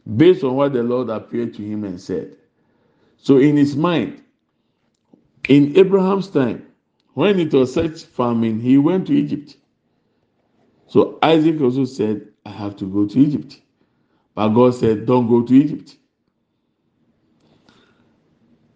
based 0.07 0.45
on 0.45 0.55
what 0.57 0.73
the 0.73 0.83
Lord 0.83 1.11
appeared 1.11 1.55
to 1.55 1.63
him 1.63 1.85
and 1.85 2.01
said. 2.01 2.37
So 3.19 3.39
in 3.39 3.57
his 3.57 3.77
mind, 3.77 4.23
in 5.49 5.77
Abraham's 5.77 6.29
time, 6.29 6.67
when 7.15 7.41
it 7.41 7.53
was 7.53 7.73
such 7.75 8.05
famine, 8.05 8.61
he 8.61 8.79
went 8.79 9.07
to 9.09 9.15
Egypt. 9.15 9.57
So 10.89 11.19
Isaac 11.23 11.61
also 11.61 11.85
said, 11.85 12.29
I 12.47 12.51
have 12.51 12.77
to 12.77 12.87
go 12.87 13.07
to 13.07 13.19
Egypt. 13.19 13.61
But 14.35 14.49
God 14.51 14.75
said, 14.75 15.07
Don't 15.07 15.29
go 15.29 15.43
to 15.43 15.55
Egypt. 15.55 15.97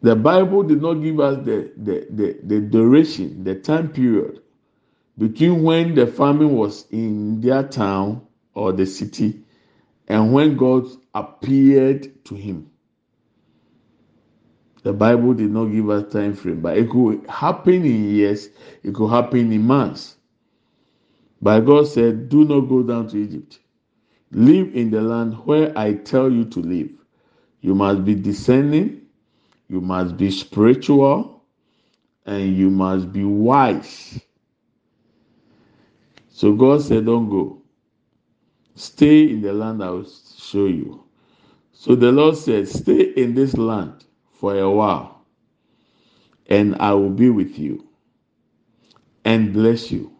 The 0.02 0.16
Bible 0.16 0.62
did 0.62 0.82
not 0.82 0.94
give 0.94 1.20
us 1.20 1.44
the, 1.44 1.72
the, 1.76 2.06
the, 2.10 2.40
the 2.44 2.60
duration, 2.60 3.44
the 3.44 3.56
time 3.56 3.88
period 3.90 4.40
between 5.18 5.62
when 5.64 5.94
the 5.94 6.06
famine 6.06 6.56
was 6.56 6.86
in 6.90 7.40
their 7.40 7.64
town 7.64 8.26
or 8.54 8.72
the 8.72 8.86
city 8.86 9.40
and 10.08 10.32
when 10.32 10.56
God 10.56 10.86
appeared 11.14 12.24
to 12.26 12.34
him. 12.34 12.70
The 14.82 14.92
Bible 14.92 15.34
did 15.34 15.50
not 15.50 15.66
give 15.66 15.90
us 15.90 16.12
time 16.12 16.34
frame, 16.34 16.60
but 16.62 16.78
it 16.78 16.90
could 16.90 17.26
happen 17.28 17.84
in 17.84 18.10
years, 18.10 18.50
it 18.82 18.94
could 18.94 19.08
happen 19.10 19.52
in 19.52 19.62
months. 19.66 20.16
But 21.42 21.60
God 21.60 21.88
said, 21.88 22.28
Do 22.28 22.44
not 22.44 22.62
go 22.62 22.82
down 22.82 23.08
to 23.08 23.18
Egypt. 23.18 23.60
Live 24.32 24.74
in 24.74 24.90
the 24.90 25.02
land 25.02 25.34
where 25.46 25.76
I 25.78 25.94
tell 25.94 26.30
you 26.30 26.44
to 26.46 26.60
live. 26.60 26.90
You 27.60 27.74
must 27.74 28.04
be 28.04 28.14
discerning, 28.14 29.02
you 29.68 29.80
must 29.80 30.16
be 30.16 30.30
spiritual, 30.30 31.44
and 32.26 32.56
you 32.56 32.70
must 32.70 33.12
be 33.12 33.24
wise. 33.24 34.20
So 36.30 36.54
God 36.54 36.82
said, 36.82 37.06
Don't 37.06 37.30
go. 37.30 37.62
Stay 38.76 39.30
in 39.30 39.42
the 39.42 39.52
land 39.52 39.82
I 39.82 39.90
will 39.90 40.04
show 40.48 40.66
you. 40.66 41.04
So 41.72 41.94
the 41.94 42.12
Lord 42.12 42.36
said, 42.36 42.68
Stay 42.68 43.02
in 43.02 43.34
this 43.34 43.56
land 43.56 44.04
for 44.32 44.58
a 44.58 44.70
while, 44.70 45.26
and 46.46 46.76
I 46.80 46.94
will 46.94 47.10
be 47.10 47.30
with 47.30 47.58
you 47.58 47.86
and 49.24 49.52
bless 49.52 49.90
you. 49.90 50.12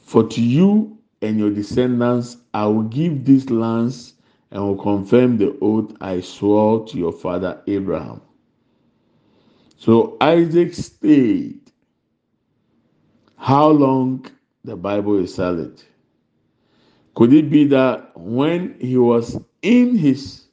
For 0.00 0.28
to 0.28 0.42
you 0.42 0.98
and 1.22 1.38
your 1.38 1.50
descendants 1.50 2.36
I 2.54 2.66
will 2.66 2.84
give 2.84 3.24
these 3.24 3.50
lands 3.50 4.14
and 4.50 4.62
will 4.62 4.76
confirm 4.82 5.38
the 5.38 5.56
oath 5.60 5.94
I 6.00 6.20
swore 6.20 6.86
to 6.88 6.98
your 6.98 7.12
father 7.12 7.62
Abraham. 7.66 8.20
So 9.78 10.16
Isaac 10.20 10.74
stayed. 10.74 11.60
How 13.36 13.68
long 13.68 14.26
the 14.64 14.76
Bible 14.76 15.18
is 15.18 15.34
silent? 15.34 15.84
Could 17.14 17.32
it 17.32 17.50
be 17.50 17.64
that 17.66 18.16
when 18.18 18.76
he 18.80 18.96
was 18.96 19.38
in 19.62 19.96
his 19.96 20.46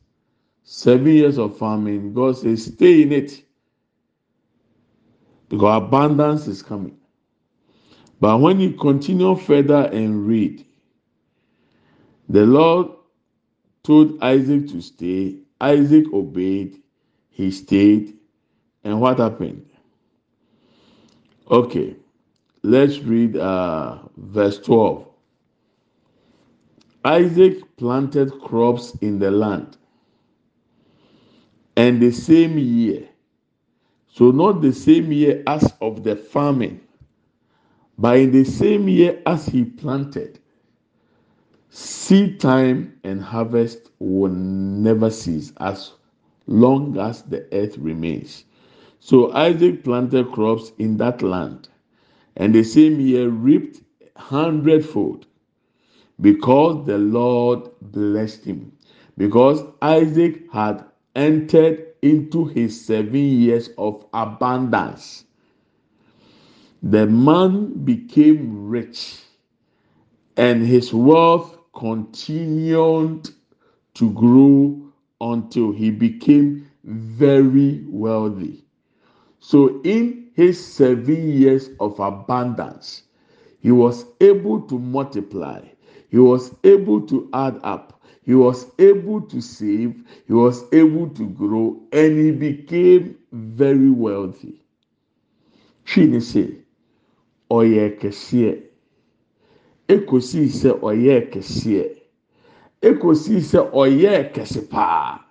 seven 0.63 1.07
years 1.07 1.37
of 1.37 1.57
farming, 1.57 2.13
God 2.13 2.37
says, 2.37 2.65
Stay 2.65 3.03
in 3.03 3.11
it 3.11 3.43
because 5.49 5.83
abundance 5.83 6.47
is 6.47 6.61
coming. 6.61 6.97
But 8.19 8.39
when 8.39 8.59
you 8.59 8.73
continue 8.73 9.35
further 9.35 9.85
and 9.85 10.27
read, 10.27 10.65
the 12.27 12.45
Lord 12.45 12.89
told 13.83 14.21
Isaac 14.21 14.67
to 14.69 14.81
stay. 14.81 15.37
Isaac 15.61 16.05
obeyed. 16.13 16.81
He 17.29 17.51
stayed. 17.51 18.17
And 18.83 19.01
what 19.01 19.19
happened? 19.19 19.69
Okay, 21.49 21.95
let's 22.63 22.99
read 22.99 23.37
uh, 23.37 23.99
verse 24.17 24.59
12. 24.59 25.08
Isaac 27.05 27.77
planted 27.77 28.31
crops 28.41 28.95
in 29.01 29.19
the 29.19 29.31
land. 29.31 29.77
And 31.77 32.01
the 32.01 32.11
same 32.11 32.57
year, 32.57 33.07
so 34.07 34.31
not 34.31 34.61
the 34.61 34.73
same 34.73 35.11
year 35.11 35.43
as 35.47 35.73
of 35.81 36.03
the 36.03 36.17
famine, 36.17 36.81
but 37.97 38.17
in 38.17 38.31
the 38.31 38.43
same 38.43 38.89
year 38.89 39.21
as 39.25 39.45
he 39.45 39.63
planted, 39.63 40.39
seed 41.69 42.39
time 42.39 42.99
and 43.03 43.21
harvest 43.21 43.91
will 43.99 44.31
never 44.31 45.09
cease 45.09 45.53
as 45.57 45.93
long 46.47 46.97
as 46.97 47.21
the 47.23 47.47
earth 47.53 47.77
remains. 47.77 48.43
So 48.99 49.31
Isaac 49.33 49.85
planted 49.85 50.31
crops 50.33 50.73
in 50.79 50.97
that 50.97 51.21
land, 51.21 51.69
and 52.35 52.53
the 52.53 52.63
same 52.63 52.99
year 52.99 53.29
reaped 53.29 53.81
hundredfold 54.17 55.27
because 56.21 56.85
the 56.85 56.97
Lord 56.97 57.69
blessed 57.81 58.45
him. 58.45 58.71
Because 59.17 59.63
Isaac 59.81 60.51
had 60.51 60.85
entered 61.15 61.93
into 62.01 62.45
his 62.45 62.85
seven 62.85 63.15
years 63.15 63.69
of 63.77 64.05
abundance 64.13 65.25
the 66.83 67.05
man 67.05 67.73
became 67.83 68.69
rich 68.69 69.19
and 70.37 70.65
his 70.65 70.93
wealth 70.93 71.57
continued 71.75 73.29
to 73.95 74.11
grow 74.13 74.81
until 75.19 75.73
he 75.73 75.91
became 75.91 76.69
very 76.85 77.83
wealthy. 77.89 78.63
So, 79.39 79.81
in 79.83 80.31
his 80.35 80.63
seven 80.63 81.31
years 81.31 81.69
of 81.81 81.99
abundance, 81.99 83.03
he 83.59 83.71
was 83.71 84.05
able 84.21 84.61
to 84.61 84.79
multiply, 84.79 85.61
he 86.09 86.17
was 86.17 86.53
able 86.63 87.01
to 87.07 87.29
add 87.33 87.59
up, 87.63 87.99
he 88.29 88.35
was 88.35 88.67
able 88.77 89.21
to 89.21 89.41
save. 89.41 90.03
He 90.27 90.33
was 90.33 90.63
able 90.71 91.09
to 91.09 91.27
grow. 91.29 91.81
And 91.91 92.15
he 92.15 92.29
became 92.31 93.17
very 93.31 93.89
wealthy. 93.89 94.61
Twi 95.83 96.05
ne 96.05 96.19
se 96.19 96.43
ɔyɛ 97.49 97.97
kɛseɛ. 97.99 98.61
Ekosi 99.87 100.45
sɛ 100.45 100.79
ɔyɛ 100.79 101.31
kɛseɛ. 101.31 101.89
Ekosi 102.83 103.41
sɛ 103.41 103.71
ɔyɛ 103.71 104.31
kɛse 104.31 104.69
paa. 104.69 105.25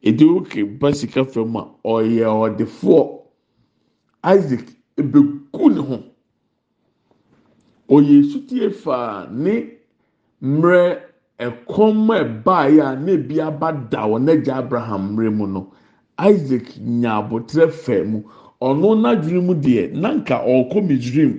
Edi 0.00 0.24
oke 0.24 0.62
ba 0.78 0.94
sika 0.94 1.24
fam 1.24 1.56
a 1.56 1.74
ɔyɛ 1.84 2.26
ɔdefoɔ. 2.56 3.20
Isaac 4.22 4.66
ebegu 4.96 5.74
ne 5.74 5.80
ho. 5.80 6.04
Ɔyɛ 7.88 8.20
esutie 8.20 8.70
faa 8.72 9.26
ne 9.28 9.71
mmerɛ 10.42 10.98
ɛkɔm 11.46 12.10
a 12.10 12.16
ɛbaeɛ 12.24 12.80
a 12.80 12.96
na 12.96 13.12
ebi 13.12 13.40
aba 13.40 13.72
da 13.90 14.06
wɔ 14.06 14.18
n'agya 14.20 14.56
abraham 14.58 15.02
mmerɛ 15.16 15.30
mu 15.36 15.46
no 15.46 15.72
isaac 16.18 16.66
nya 16.80 17.16
abotire 17.20 17.66
fɛ 17.68 18.04
mu. 18.06 18.22
Ɔno 18.60 18.94
n'adwene 19.02 19.40
mu 19.46 19.54
deɛ 19.54 19.92
nanka 19.92 20.36
ɔrekɔ 20.44 20.78
misrim 20.88 21.32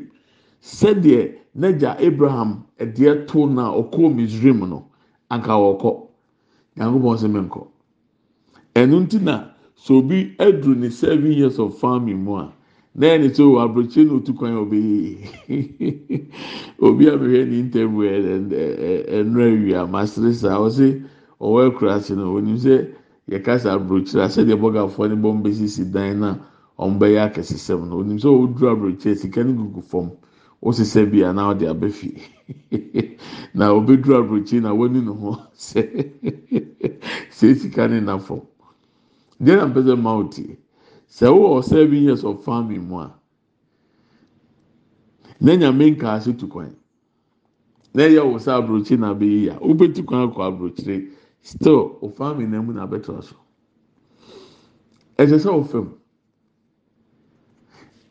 sɛdeɛ 0.62 1.32
n'agya 1.60 1.92
abraham 2.00 2.64
ɛdeɛ 2.80 3.28
to 3.28 3.48
na 3.48 3.72
ɔkɔ 3.72 4.14
misrim 4.16 4.60
no 4.70 4.86
anka 5.30 5.52
ɔrekɔ. 5.54 5.92
Nyankopɔn 6.78 7.18
sɛ 7.22 7.28
menkɔ. 7.32 7.68
Ɛno 8.76 8.96
nti 9.06 9.22
na 9.22 9.50
so 9.76 10.02
aduru 10.02 10.76
ne 10.78 10.90
seven 10.90 11.32
years 11.32 11.60
of 11.60 11.78
farming 11.78 12.24
mu 12.24 12.36
a 12.38 12.52
na 12.96 13.08
ɛne 13.08 13.30
sɛ 13.34 13.42
o 13.44 13.58
aburokyi 13.60 14.06
na 14.06 14.14
otu 14.14 14.34
kwan 14.38 14.56
obi 14.58 15.18
obi 16.86 17.08
a 17.10 17.18
mehwɛ 17.18 17.42
ne 17.50 17.58
ntɛm 17.64 17.90
wɛ 17.98 18.08
ɛnura 19.18 19.48
wia 19.66 19.88
masere 19.88 20.32
saa 20.34 20.60
ɔsi 20.60 21.02
ɔwɔ 21.42 21.60
akuraase 21.74 22.16
no 22.16 22.36
onim 22.38 22.56
sɛ 22.58 22.88
yɛkasa 23.32 23.74
aburokyi 23.74 24.20
a 24.22 24.28
sɛdeɛ 24.30 24.60
bɔgafoɔ 24.62 25.10
ne 25.10 25.16
bɔn 25.16 25.42
besisi 25.44 25.86
dan 25.92 26.20
na 26.20 26.38
wɔn 26.78 27.00
bɛyɛ 27.00 27.20
akɛsesɛm 27.34 27.90
no 27.90 27.98
onim 27.98 28.18
sɛ 28.20 28.30
ɔduru 28.30 28.70
aburokyi 28.70 29.16
sika 29.18 29.44
ne 29.44 29.54
gugu 29.54 29.82
fam 29.82 30.12
osisa 30.62 31.04
bi 31.10 31.22
a 31.24 31.34
na 31.34 31.50
ɔde 31.52 31.68
aba 31.70 31.90
fie 31.90 32.14
na 33.56 33.74
obeduru 33.74 34.22
aburokyi 34.22 34.62
na 34.62 34.70
wɔni 34.70 35.02
ne 35.04 35.10
ho 35.12 35.38
sɛ 35.58 35.82
sɛ 37.32 37.56
sika 37.58 37.88
ne 37.88 38.00
na 38.02 38.20
fam 38.20 38.42
deɛ 39.42 39.58
na 39.58 39.66
mpɛ 39.66 39.82
sɛ 39.82 40.58
sɛ 41.10 41.28
wowɔ 41.30 41.64
seven 41.64 42.04
years 42.04 42.24
of 42.24 42.44
farming 42.44 42.88
mu 42.88 43.00
a 43.00 43.14
na 45.40 45.56
nyame 45.56 45.92
nka 45.92 46.14
ase 46.14 46.34
tu 46.38 46.48
kwan. 46.48 46.76
Na 47.94 48.04
ɛyɛ 48.04 48.22
wɔ 48.24 48.38
sɛ 48.40 48.52
aburokyi 48.58 48.98
na 48.98 49.14
abɛyi 49.14 49.50
a 49.50 49.60
wobɛtu 49.60 50.06
kwan 50.06 50.30
akɔ 50.30 50.42
aburokyire. 50.48 51.12
Still 51.42 51.98
o 52.02 52.10
farming 52.10 52.50
na 52.52 52.62
mu 52.62 52.74
na 52.74 52.88
abɛtɔ 52.88 53.24
so. 53.24 53.36
Ɛsɛ 55.18 55.38
sɛ 55.40 55.50
o 55.54 55.64
fam 55.64 55.94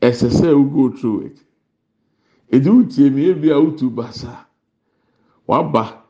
ɛsɛ 0.02 0.28
sɛ 0.30 0.48
o 0.52 0.62
go 0.64 0.90
through 0.94 1.20
it. 1.26 1.38
Edi 2.52 2.68
o 2.68 2.82
tie 2.84 3.08
mi 3.10 3.30
ebi 3.32 3.50
a 3.50 3.56
o 3.56 3.70
tu 3.70 3.90
basa. 3.90 4.46
Waba 5.48 6.02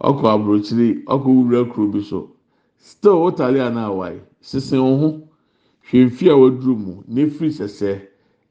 ɔkɔ 0.00 0.26
aburokyire 0.34 1.04
ɔkɔ 1.04 1.26
wura 1.26 1.64
kuro 1.72 1.88
bi 1.92 2.00
so. 2.02 2.32
Still 2.76 3.22
o 3.22 3.30
tali 3.30 3.60
a 3.60 3.70
na 3.70 3.88
sisi 4.42 4.76
wo 4.76 4.96
ho. 4.98 5.23
Hwɛ 5.88 6.04
nfi 6.06 6.28
a 6.30 6.34
waduru 6.36 6.76
mu 6.76 6.92
n'efiri 7.08 7.50
sɛsɛ 7.50 8.00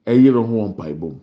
ɛyere 0.06 0.42
ho 0.48 0.68
mpaebɔ 0.70 1.08
mu. 1.14 1.20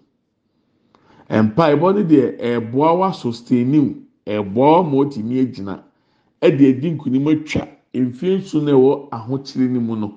Mpaebɔ 1.30 1.94
no 1.94 2.02
deɛ 2.02 2.36
ɛɛboa 2.38 2.98
wa 2.98 3.10
sustain 3.12 3.70
new 3.70 3.94
ɛɛboa 4.26 4.84
ma 4.90 4.96
otimi 5.04 5.38
egyina 5.38 5.82
ɛde 6.42 6.60
edi 6.68 6.90
nkunim 6.90 7.26
atwa 7.28 7.68
mfie 7.94 8.38
nso 8.38 8.60
na 8.62 8.72
ɛwɔ 8.72 9.08
ahokyere 9.12 9.68
no 9.70 9.80
mu 9.80 9.96
no. 9.96 10.14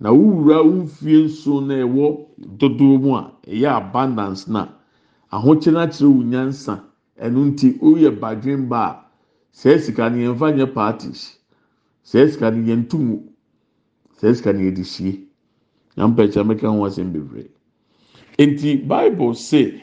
Na 0.00 0.10
wowura 0.10 0.62
mfie 0.64 1.24
nso 1.26 1.60
na 1.60 1.74
ɛwɔ 1.74 2.26
dodoɔ 2.58 3.00
mu 3.00 3.14
a 3.16 3.32
ɛyɛ 3.46 3.68
abundance 3.76 4.48
na 4.48 4.68
ahokyere 5.30 5.78
akyerɛ 5.86 6.08
wo 6.16 6.22
nyansa. 6.22 6.82
Ɛno 7.20 7.44
nti 7.52 7.78
oyɛ 7.80 8.10
badwin 8.18 8.68
ba 8.68 8.80
a 8.90 9.04
sɛ 9.54 9.78
sika 9.78 10.10
no 10.10 10.16
yɛn 10.16 10.36
fa 10.36 10.46
nyɛ 10.52 10.66
parties. 10.74 11.38
Sɛ 12.04 12.28
sika 12.30 12.50
no 12.50 12.58
yɛn 12.66 12.84
ntum 12.86 13.31
sɛ 14.22 14.34
sika 14.36 14.52
no 14.52 14.60
yɛde 14.60 14.84
sie. 14.84 15.26
Na 15.96 16.06
mpɛkyɛ 16.06 16.42
mɛka 16.46 16.68
ho 16.70 16.84
asɛm 16.86 17.12
bebree. 17.12 17.50
Nti 18.38 18.86
bible 18.86 19.34
say 19.34 19.82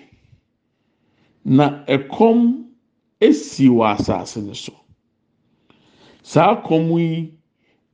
na 1.44 1.84
ɛkɔm 1.86 2.66
esi 3.22 3.68
wɔ 3.70 3.96
asase 3.98 4.38
no 4.46 4.54
so. 4.54 4.74
Saa 6.24 6.62
kɔm 6.64 6.98
yi 6.98 7.34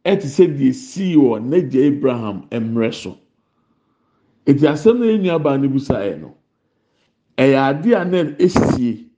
ɛte 0.06 0.26
sɛ 0.26 0.46
deɛ 0.58 0.74
sii 0.74 1.16
wɔ 1.16 1.40
n'agya 1.42 1.88
abraham 1.88 2.48
mmerɛ 2.52 2.94
so. 2.94 3.18
Eti 4.46 4.66
asɛm 4.68 5.00
na 5.00 5.06
yɛn 5.06 5.22
nuabaa 5.24 5.58
no 5.62 5.68
busa 5.68 5.96
yɛ 6.06 6.20
no 6.22 6.36
ɛyɛ 7.38 7.70
ade 7.70 7.92
a 7.94 8.06
na 8.06 8.18
esie. 8.38 9.10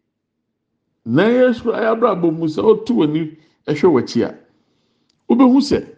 Na 1.06 1.24
yɛ 1.24 1.54
abrabɔ 1.92 2.32
mu 2.32 2.48
sɛ 2.48 2.62
ɔtu 2.64 2.94
wɔ 2.96 3.12
ni 3.12 3.38
ɛhwɛ 3.68 3.88
wɔ 3.92 4.00
akyi 4.02 4.24
a 4.24 4.36
wobɛhu 5.30 5.60
sɛ 5.62 5.97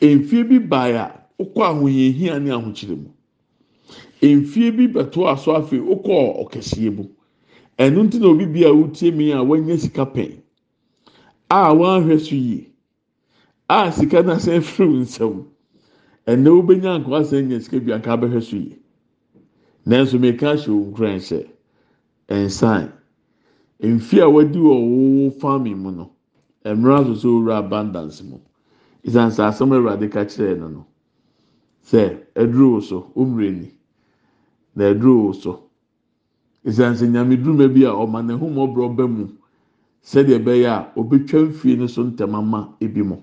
mfie 0.00 0.44
bi 0.48 0.58
baa 0.58 0.88
a 1.04 1.06
wokɔ 1.38 1.60
ahohiahia 1.70 2.38
ne 2.42 2.50
ahokyere 2.50 2.96
mu. 2.96 3.10
Mfie 4.22 4.70
bi 4.76 4.86
bɛto 4.88 5.26
aso 5.32 5.52
afei 5.54 5.78
wokɔ 5.80 6.42
ɔkɛseɛ 6.42 6.90
mu. 6.96 7.04
Ɛno 7.78 8.02
nti 8.06 8.18
na 8.20 8.26
obi 8.28 8.46
bi 8.46 8.64
a 8.64 8.72
wotie 8.74 9.12
mi 9.14 9.30
a 9.32 9.42
wanya 9.42 9.78
sika 9.78 10.04
pɛn 10.06 10.40
a 11.50 11.74
wɔahwɛ 11.74 12.18
so 12.20 12.34
yie 12.34 12.66
a 13.68 13.92
sika 13.92 14.22
no 14.22 14.32
asan 14.32 14.60
firi 14.62 14.98
nsam. 15.02 15.44
Ɛnna 16.26 16.48
wobɛnya 16.50 17.04
nkɔ 17.04 17.20
asan 17.20 17.48
nya 17.48 17.60
sika 17.60 17.80
bi 17.80 17.92
anka 17.92 18.10
abɛhwɛ 18.16 18.42
so 18.42 18.56
yie. 18.56 18.78
Nanso 19.86 20.18
meka 20.18 20.52
ahyɛ 20.54 20.68
wo 20.68 20.90
nkran 20.90 21.18
sɛ 21.18 21.46
nsan 22.28 22.92
mfie 23.82 24.20
a 24.22 24.28
wadi 24.30 24.58
wɔ 24.58 24.74
wo 25.24 25.30
farming 25.30 25.78
mu 25.78 25.90
no 25.92 26.10
mmerɛ 26.64 27.02
asosɔ 27.04 27.24
owura 27.26 27.58
abundance 27.58 28.22
mu. 28.22 28.38
Isan 29.04 29.30
sɛ 29.30 29.42
asɛm 29.48 29.72
awurade 29.72 30.08
ka 30.10 30.24
kyerɛ 30.24 30.58
no 30.58 30.68
no 30.68 30.86
sɛ 31.84 32.26
aduro 32.34 32.80
so 32.82 33.12
na 34.74 34.84
aduro 34.90 35.32
so. 35.34 35.68
Isan 36.64 36.94
sɛ 36.94 37.06
nyame 37.08 37.34
a 37.34 37.92
ɔma 37.92 38.22
ne 38.24 38.34
ho 38.34 38.46
mɔborɔ 38.46 38.96
ba 38.96 39.06
mu 39.06 39.26
sɛdeɛ 40.04 40.38
ɛbɛyɛ 40.38 40.66
a 40.68 40.92
obetwa 40.96 41.48
mfie 41.48 41.76
no 41.76 41.86
so 41.86 42.02
ebi 42.80 43.02
mo 43.02 43.22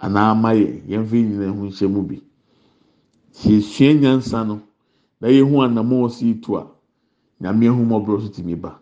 anaa 0.00 0.30
ama 0.30 0.50
yɛ 0.54 0.82
yɛn 0.86 1.06
fi 1.06 1.22
nyina 1.22 1.48
ho 1.52 1.64
nhyɛ 1.66 1.88
mu 1.90 2.02
bi. 2.02 2.22
Yɛsua 3.42 3.98
nyansa 4.00 4.44
no 4.46 4.62
na 5.20 5.28
yɛn 5.28 5.50
ho 5.50 5.56
anamɔ 5.62 6.06
ɔsi 6.06 6.40
to 6.42 6.56
a 6.56 6.66
nyame 7.40 7.66
ho 7.68 7.82
mɔborɔ 7.82 8.20
so 8.22 8.28
tumi 8.28 8.54
ba. 8.60 8.78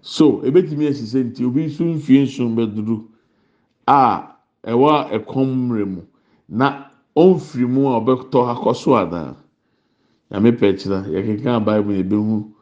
So 0.00 0.40
ebetumi 0.42 0.86
esise 0.88 1.22
nti 1.24 1.44
obi 1.44 1.66
nso 1.66 1.84
mfie 1.84 2.22
nso 2.22 2.48
bɛduru 2.48 3.04
a 3.86 4.31
ɛwɔ 4.70 4.90
ɛkɔm 5.16 5.48
mmerɛ 5.56 5.84
mu. 5.92 6.02
Na 6.48 6.66
ɔnfiri 7.16 7.66
mu 7.68 7.88
a 7.88 8.00
ɔbɛtɔ 8.00 8.38
akɔ 8.52 8.74
so 8.76 8.94
adaa 8.94 9.34
nyame 10.30 10.50
pɛ 10.58 10.66
kyerɛ 10.78 10.98
yɛkeka 11.14 11.64
baibu 11.64 11.90
na 11.92 11.98
ebehu 12.02 12.52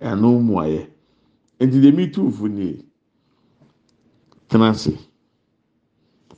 ɛno 0.00 0.28
mu 0.46 0.54
ayɛ. 0.64 0.86
Nti 1.60 1.76
deɛ 1.82 1.94
mi 1.96 2.10
tu 2.10 2.30
fu 2.30 2.48
nie 2.48 2.84
tena 4.48 4.70
ase. 4.70 4.92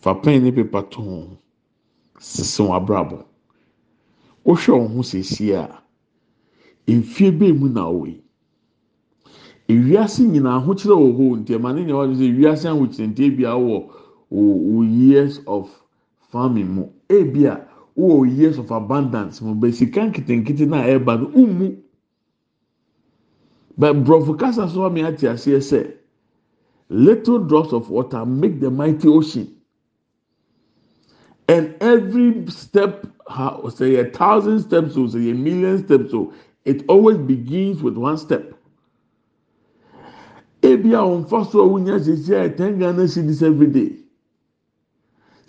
Fa 0.01 0.15
pɛn 0.15 0.43
ne 0.43 0.51
pepa 0.53 0.83
to 0.91 1.01
ho 1.03 1.39
sisi 2.19 2.63
wɔn 2.63 2.77
abrabɔ. 2.77 3.25
Wohwɛ 4.45 4.73
wɔn 4.79 4.95
ho 4.95 5.03
siesie 5.03 5.55
a 5.55 5.83
mfie 6.87 7.31
bɛn 7.33 7.59
mu 7.59 7.69
na 7.69 7.83
ɔwɔ 7.91 8.07
yi 8.07 8.23
ewiase 9.69 10.23
nyinaa 10.25 10.57
ahokyerɛ 10.63 10.95
wɔ 10.97 11.09
hɔ 11.17 11.25
nti 11.41 11.53
ne 11.59 11.85
nyɛ 11.85 11.95
wɔde 11.99 12.15
sɛ 12.17 12.25
ewiase 12.33 12.67
ahokyerɛnte 12.69 13.37
bi 13.37 13.45
a 13.45 13.53
wɔ 13.53 13.77
wɔ 14.33 14.87
years 14.91 15.41
of 15.47 15.71
farming 16.31 16.69
mu. 16.75 16.89
Ebi 17.09 17.47
a 17.47 17.67
wɔ 17.97 18.37
years 18.37 18.59
of 18.59 18.71
abundance 18.71 19.41
mu. 19.41 19.55
Bɛ 19.55 19.73
sika 19.73 20.01
nketenkete 20.01 20.69
na 20.69 20.83
ɛreba 20.83 21.21
no 21.21 21.31
umu 21.35 21.77
bɛ 23.79 24.05
borɔfo 24.05 24.39
kasa 24.39 24.69
so 24.69 24.81
ɔmo 24.81 25.07
ate 25.07 25.27
aseɛ 25.27 25.61
sɛ 25.61 25.93
little 26.91 27.39
drops 27.39 27.73
of 27.73 27.91
water 27.91 28.25
make 28.25 28.61
the 28.61 28.71
mighty 28.71 29.09
ocean. 29.09 29.55
And 31.49 31.75
every 31.81 32.47
step 32.49 33.07
say 33.75 33.97
a 33.97 34.05
thousand 34.11 34.61
steps 34.61 34.97
o 34.97 35.07
say 35.07 35.31
a 35.31 35.35
million 35.35 35.79
steps 35.85 36.13
o 36.13 36.33
it 36.65 36.85
always 36.89 37.17
begins 37.17 37.83
with 37.83 37.97
one 37.97 38.19
step. 38.19 38.53
Ebi 40.63 40.93
a 40.93 41.01
wɔn 41.01 41.29
fa 41.29 41.45
so 41.51 41.61
a 41.61 41.69
wonya 41.69 41.99
sisi 42.01 42.45
a 42.45 42.51
ten 42.55 42.79
ghana 42.79 43.05
cedis 43.05 43.43
every 43.43 43.69
day 43.69 43.97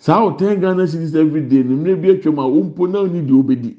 saa 0.00 0.24
o 0.24 0.30
ten 0.36 0.60
ghana 0.60 0.86
cedis 0.86 1.14
every 1.14 1.42
day 1.42 1.62
ne 1.62 1.74
mmerɛ 1.76 2.00
bi 2.02 2.08
atwam 2.10 2.38
a 2.38 2.42
wɔn 2.48 2.64
mpo 2.72 2.86
na 2.90 2.98
oni 3.00 3.20
deɛ 3.20 3.38
obedi 3.40 3.76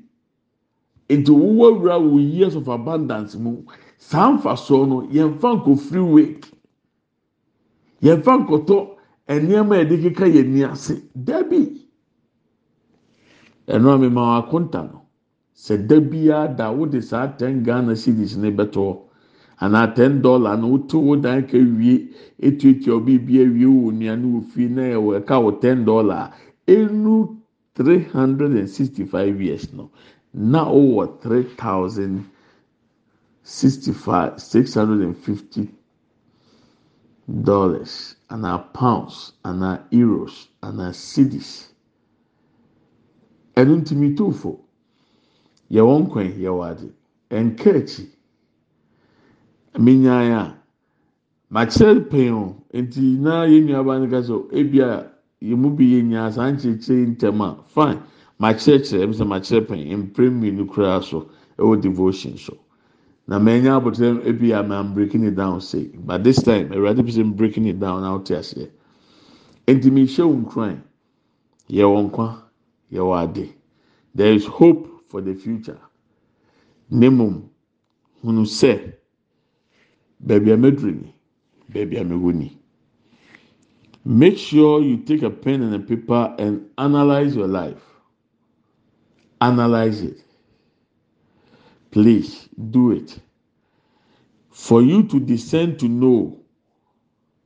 nti 1.09 1.31
wɔwɔ 1.31 1.65
awura 1.69 1.95
wɔ 1.99 2.17
years 2.33 2.55
of 2.55 2.67
abundance 2.67 3.35
mu. 3.35 3.63
Saa 3.97 4.31
nfa 4.37 4.53
soɔ 4.55 4.87
no 4.87 5.01
yɛn 5.09 5.39
fa 5.39 5.49
nko 5.55 5.75
free 5.75 5.99
wake 6.13 6.45
yɛfa 8.01 8.31
nkɔtɔ 8.45 8.77
nneɛma 9.27 9.75
yɛde 9.81 9.95
keka 10.03 10.25
yɛn 10.29 10.47
ni 10.53 10.63
ase 10.63 10.93
dabi. 11.15 11.61
Ɛno 13.67 13.89
a 13.93 13.97
mema 13.97 14.37
akonta 14.39 14.83
no 14.91 15.01
sɛ 15.55 15.87
dabiara 15.87 16.55
da 16.55 16.71
wode 16.71 17.01
saa 17.03 17.27
ten 17.35 17.63
ghana 17.63 17.93
cedis 17.95 18.37
ne 18.37 18.51
bɛtɔ 18.51 18.99
anaa 19.61 19.87
ten 19.95 20.21
dollar 20.21 20.57
no 20.57 20.67
woto 20.73 20.97
wo 20.99 21.15
dan 21.15 21.45
ka 21.47 21.57
wie 21.57 21.95
etuatua 22.47 22.93
obi 22.97 23.15
bi 23.25 23.33
awie 23.43 23.67
wɔ 23.81 23.91
nnuane 23.93 24.25
wɔ 24.33 24.41
fie 24.51 24.67
na 24.75 24.81
ɛwɔ 24.97 25.09
ɛka 25.19 25.35
wɔ 25.43 25.51
ten 25.61 25.85
dollar. 25.85 26.33
Enu 26.67 27.37
three 27.75 28.03
hundred 28.15 28.51
and 28.51 28.69
sixty 28.69 29.03
five 29.05 29.41
years 29.41 29.71
no 29.73 29.91
na 30.33 30.65
ɔwɔ 30.65 31.21
three 31.21 31.43
thousand 31.43 32.25
sixty 33.43 33.91
five 33.93 34.39
six 34.41 34.73
hundred 34.73 35.01
and 35.01 35.17
fifty 35.17 35.69
dollars. 37.43 38.15
Anaa 38.29 38.73
pounds 38.73 39.33
anaa 39.45 39.83
euros 39.91 40.47
anaa 40.63 40.91
cedis. 40.93 41.67
Ɛno 43.55 43.81
ntumi 43.81 44.15
tó 44.17 44.31
fo. 44.31 44.59
Yɛwɔ 45.69 45.93
nkwan 46.07 46.33
yɛwɔ 46.39 46.63
ade. 46.71 46.89
Nka 47.29 47.69
akyi 47.77 48.07
menyan 49.79 50.31
a 50.31 50.57
makyerɛ 51.51 52.09
pɛn 52.09 52.31
o 52.33 52.55
nti 52.73 53.17
na 53.19 53.45
yɛn 53.45 53.65
nuaba 53.67 53.99
no 53.99 54.07
ka 54.09 54.21
so 54.21 54.47
ebi 54.51 54.79
a 54.81 55.11
yɛn 55.41 55.57
mu 55.57 55.69
bi 55.69 55.85
yɛ 55.85 56.03
nyaa 56.03 56.31
saa 56.31 56.51
nkyerɛkyerɛ 56.51 57.15
ntɛm 57.15 57.41
a 57.41 57.63
fine. 57.67 57.99
Makyerɛkyerɛ 58.39 59.03
ɛmu 59.05 59.13
sɛ 59.13 59.25
makyerɛ 59.27 59.67
pɛn. 59.67 59.97
Mpere 59.97 60.29
mmienu 60.29 60.65
koraa 60.67 61.01
so 61.03 61.29
ɛwɔ 61.57 61.81
devotion 61.81 62.37
so. 62.37 62.57
Na 63.27 63.39
mɛnya 63.39 63.79
abotire 63.79 64.21
ebi 64.25 64.51
a 64.51 64.59
i'm 64.59 64.93
breaking 64.93 65.23
it 65.23 65.35
down 65.35 65.61
say. 65.61 65.89
But 65.95 66.23
this 66.23 66.41
time 66.43 66.69
ɛwurade 66.69 67.03
bi 67.05 67.11
sɛ 67.11 67.35
breaking 67.35 67.65
it 67.67 67.79
down 67.79 68.01
na 68.01 68.17
ɔte 68.17 68.35
aseɛ. 68.37 68.69
Nti 69.67 69.91
mi 69.91 70.05
hyɛ 70.05 70.23
wɔn 70.25 70.49
kran 70.49 70.83
yɛwɔ 71.69 72.09
nkwa 72.11 72.41
yɛwɔ 72.91 73.23
ade. 73.23 73.53
There 74.13 74.33
is 74.33 74.45
hope 74.45 74.87
for 75.07 75.21
the 75.21 75.33
future. 75.33 75.79
Ne 76.89 77.09
mu 77.09 77.41
hunu 78.23 78.43
sɛ 78.45 78.93
baabi 80.25 80.51
a 80.51 80.57
mɛduru 80.57 80.91
ni 81.01 81.13
baabi 81.73 81.97
a 81.97 82.03
mɛwɔ 82.03 82.33
ni 82.33 82.57
make 84.05 84.37
sure 84.37 84.81
you 84.81 84.97
take 84.97 85.21
a 85.23 85.29
pen 85.29 85.61
and 85.61 85.75
a 85.75 85.79
paper 85.79 86.35
and 86.39 86.67
analyse 86.77 87.35
your 87.35 87.47
life. 87.47 87.83
Analyse 89.39 90.01
it. 90.01 90.23
Please 91.91 92.47
do 92.69 92.91
it. 92.91 93.19
For 94.49 94.81
you 94.81 95.03
to 95.03 95.19
discern 95.19 95.77
to 95.77 95.87
know 95.87 96.39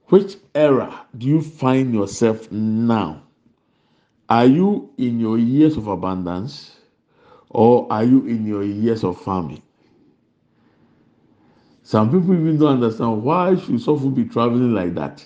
which 0.07 0.37
era 0.53 1.07
do 1.17 1.27
you 1.27 1.41
find 1.41 1.93
yourself 1.93 2.51
now? 2.51 3.23
Are 4.29 4.45
you 4.45 4.91
in 4.97 5.19
your 5.19 5.37
years 5.37 5.77
of 5.77 5.87
abundance 5.87 6.75
or 7.49 7.91
are 7.91 8.03
you 8.03 8.25
in 8.25 8.45
your 8.45 8.63
years 8.63 9.03
of 9.03 9.21
famine 9.21 9.61
some 11.85 12.09
people 12.11 12.33
even 12.33 12.57
don't 12.57 12.83
understand 12.83 13.23
why 13.23 13.55
should 13.55 13.79
someone 13.79 14.15
be 14.15 14.25
traveling 14.25 14.73
like 14.73 14.95
that? 14.95 15.23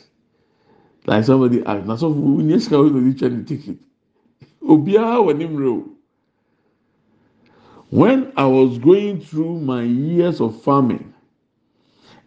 Like 1.08 1.24
somebody 1.24 1.66
ask 1.66 1.88
na 1.88 1.96
someone 1.96 2.36
we 2.36 2.44
need 2.44 2.62
to 2.62 2.84
wey 2.84 3.12
the 3.12 3.44
ticket 3.44 3.78
obiara 4.62 5.18
wɔ 5.26 5.38
nim 5.38 5.56
real 5.56 5.84
when 7.90 8.32
i 8.36 8.46
was 8.46 8.78
going 8.78 9.20
through 9.22 9.60
my 9.62 9.82
years 9.84 10.42
of 10.42 10.62
farming 10.62 11.14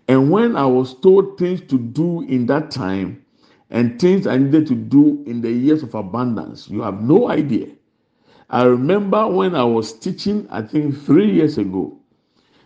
and 0.09 0.31
when 0.31 0.57
i 0.57 0.65
was 0.67 0.95
told 1.01 1.39
things 1.39 1.61
to 1.61 1.79
do 1.79 2.23
in 2.23 2.47
that 2.47 2.71
time 2.71 3.23
and 3.71 4.01
things 4.01 4.27
i 4.27 4.37
needed 4.39 4.67
to 4.67 4.75
do 4.75 5.23
in 5.27 5.43
the 5.43 5.53
years 5.53 5.83
of 5.83 5.95
abundance 5.95 6.69
you 6.71 6.81
have 6.81 7.03
no 7.03 7.29
idea. 7.29 7.69
I 8.51 8.65
remember 8.65 9.29
when 9.29 9.55
i 9.55 9.65
was 9.65 9.93
teaching 9.93 10.49
i 10.51 10.63
think 10.63 10.99
three 11.05 11.31
years 11.31 11.59
ago 11.59 12.02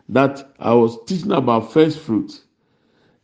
that 0.09 0.53
i 0.61 0.73
was 0.73 0.99
teaching 1.07 1.33
about 1.33 1.73
first 1.73 2.01
fruit 2.01 2.43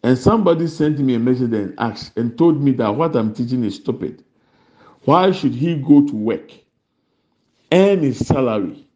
and 0.03 0.18
somebody 0.18 0.66
sent 0.66 0.99
me 0.99 1.14
a 1.14 1.18
message 1.18 1.53
and 1.53 1.74
asked 1.78 2.16
and 2.18 2.37
told 2.39 2.61
me 2.62 2.72
that 2.72 2.91
what 2.95 3.16
i'm 3.16 3.35
teaching 3.35 3.64
is 3.64 3.76
stupid 3.76 4.24
why 5.05 5.30
should 5.33 5.55
he 5.55 5.76
go 5.76 6.07
to 6.07 6.14
work 6.16 6.53
earn 7.72 8.01
his 8.01 8.26
salary 8.26 8.87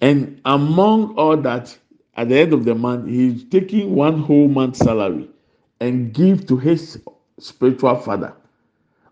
and 0.00 0.40
among 0.44 1.14
all 1.16 1.36
that, 1.38 1.76
at 2.16 2.28
the 2.28 2.38
end 2.38 2.52
of 2.52 2.64
the 2.64 2.74
month, 2.74 3.08
he's 3.08 3.44
taking 3.44 3.94
one 3.94 4.20
whole 4.22 4.48
month's 4.48 4.78
salary 4.80 5.28
and 5.80 6.12
give 6.12 6.46
to 6.48 6.56
his 6.56 7.00
spiritual 7.38 7.96
father 7.96 8.34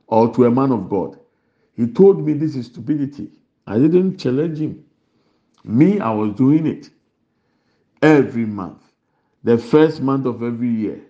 or 0.07 0.33
to 0.35 0.47
a 0.47 0.51
man 0.51 0.73
of 0.73 0.89
God. 0.89 1.19
He 1.77 1.87
told 1.87 2.25
me 2.25 2.33
this 2.33 2.57
is 2.57 2.67
stupidity. 2.67 3.31
I 3.67 3.79
didn't 3.79 4.19
challenge 4.19 4.59
him. 4.59 4.85
Me, 5.65 6.01
I 6.01 6.11
was 6.11 6.35
doing 6.35 6.67
it 6.67 6.91
every 8.03 8.47
month, 8.47 8.83
the 9.45 9.59
first 9.59 10.01
month 10.01 10.27
of 10.27 10.43
every 10.43 10.71
year, 10.71 11.01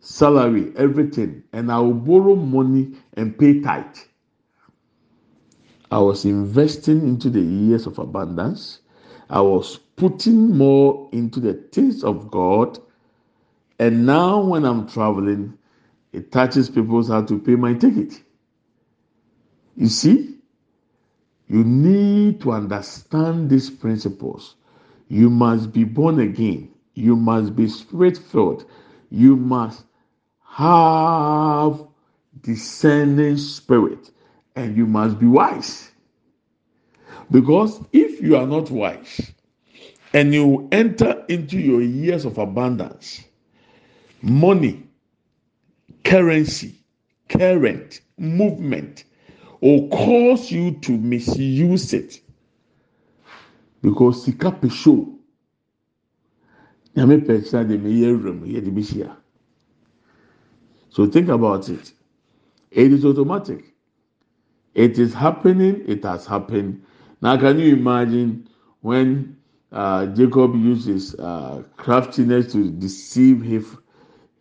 salary, 0.00 0.72
everything, 0.76 1.42
and 1.52 1.70
I 1.70 1.78
will 1.78 1.94
borrow 1.94 2.34
money 2.34 2.92
and 3.14 3.38
pay 3.38 3.60
tithe. 3.60 3.96
I 5.90 5.98
was 5.98 6.24
investing 6.24 7.06
into 7.06 7.28
the 7.28 7.40
years 7.40 7.86
of 7.86 7.98
abundance. 7.98 8.80
I 9.28 9.42
was 9.42 9.76
putting 9.96 10.56
more 10.56 11.08
into 11.12 11.38
the 11.38 11.54
things 11.54 12.02
of 12.02 12.30
God. 12.30 12.78
And 13.78 14.06
now, 14.06 14.40
when 14.40 14.64
I'm 14.64 14.88
traveling, 14.88 15.58
it 16.12 16.32
touches 16.32 16.70
people's 16.70 17.08
heart 17.08 17.28
to 17.28 17.38
pay 17.38 17.56
my 17.56 17.74
ticket. 17.74 18.22
You 19.76 19.88
see, 19.88 20.36
you 21.48 21.64
need 21.64 22.40
to 22.42 22.52
understand 22.52 23.50
these 23.50 23.68
principles. 23.70 24.56
You 25.08 25.30
must 25.30 25.72
be 25.72 25.84
born 25.84 26.20
again. 26.20 26.70
You 26.94 27.16
must 27.16 27.56
be 27.56 27.68
spirit 27.68 28.18
filled. 28.18 28.66
You 29.10 29.36
must 29.36 29.84
have 30.44 31.82
discerning 32.42 33.36
spirit. 33.38 34.10
And 34.56 34.76
you 34.76 34.86
must 34.86 35.18
be 35.18 35.26
wise. 35.26 35.90
Because 37.30 37.80
if 37.92 38.20
you 38.22 38.36
are 38.36 38.46
not 38.46 38.70
wise 38.70 39.32
and 40.14 40.34
you 40.34 40.68
enter 40.72 41.24
into 41.28 41.58
your 41.58 41.82
years 41.82 42.24
of 42.26 42.38
abundance, 42.38 43.22
money, 44.22 44.84
currency, 46.04 46.76
current, 47.28 48.00
movement 48.18 49.04
will 49.60 49.88
cause 49.88 50.52
you 50.52 50.72
to 50.82 50.92
misuse 50.92 51.94
it. 51.94 52.21
Because 53.82 54.24
sika 54.24 54.52
pesho, 54.52 55.18
nyame 56.96 57.18
pɛkyɛ 57.26 57.68
de 57.68 57.76
me 57.78 57.90
yɛ 57.90 58.16
wura 58.16 58.32
mu 58.32 58.46
yɛ 58.46 58.64
de 58.64 58.70
bi 58.70 58.80
hyia. 58.80 59.16
So 60.90 61.06
think 61.06 61.28
about 61.28 61.68
it. 61.68 61.92
It 62.70 62.92
is 62.92 63.04
automatic. 63.04 63.74
It 64.74 64.98
is 64.98 65.12
happening. 65.12 65.82
It 65.86 66.04
has 66.04 66.26
happened. 66.26 66.82
Now, 67.20 67.36
can 67.36 67.58
you 67.58 67.74
imagine 67.74 68.48
when 68.80 69.36
uh, 69.70 70.06
Jacob 70.06 70.54
uses 70.54 71.14
uh, 71.16 71.62
craftiness 71.76 72.52
to 72.52 72.70
deceive 72.70 73.42
his, 73.42 73.66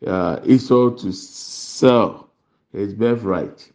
uh, 0.06 0.40
Esau 0.46 0.92
to 0.98 1.12
sell 1.12 2.30
his 2.72 2.94
birthright? 2.94 3.72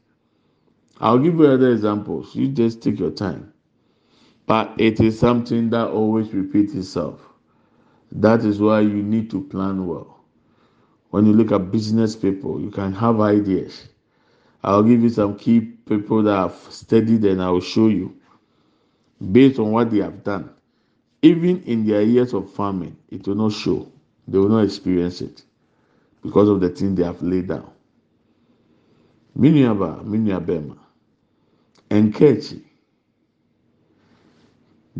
I'll 1.01 1.19
give 1.19 1.35
you 1.35 1.47
other 1.47 1.73
examples. 1.73 2.35
You 2.35 2.49
just 2.49 2.83
take 2.83 2.99
your 2.99 3.11
time. 3.11 3.53
But 4.47 4.75
it 4.79 5.01
is 5.01 5.19
something 5.19 5.71
that 5.71 5.89
always 5.89 6.33
repeats 6.33 6.75
itself. 6.75 7.21
That 8.13 8.45
is 8.45 8.61
why 8.61 8.81
you 8.81 9.03
need 9.03 9.31
to 9.31 9.43
plan 9.45 9.87
well. 9.87 10.21
When 11.11 11.27
you 11.27 11.33
look 11.33 11.53
at 11.53 11.71
business 11.73 12.17
people, 12.17 12.61
you 12.61 12.71
can 12.71 12.93
have 12.93 13.21
ideas. 13.21 13.89
I'll 14.63 14.83
give 14.83 15.03
you 15.03 15.09
some 15.11 15.37
key 15.39 15.61
people 15.61 16.23
that 16.25 16.37
have 16.37 16.55
studied 16.71 17.25
and 17.25 17.43
I 17.43 17.51
will 17.51 17.61
show 17.61 17.89
you 17.89 18.17
based 19.33 19.59
on 19.59 19.73
what 19.73 19.91
they 19.91 19.99
have 19.99 20.25
done. 20.25 20.51
Even 21.23 21.63
in 21.65 21.87
their 21.87 22.03
years 22.03 22.35
of 22.35 22.53
farming, 22.53 22.97
it 23.11 23.27
will 23.27 23.37
not 23.37 23.53
show. 23.53 23.91
They 24.29 24.39
will 24.39 24.49
not 24.49 24.65
experience 24.65 25.21
it 25.21 25.43
because 26.23 26.49
of 26.49 26.61
the 26.61 26.69
thing 26.71 26.95
they 26.95 27.05
have 27.05 27.23
laid 27.23 27.49
down. 27.49 27.71
Miniaba, 29.39 30.05
miniabema, 30.05 30.77
enkechi. 31.91 32.63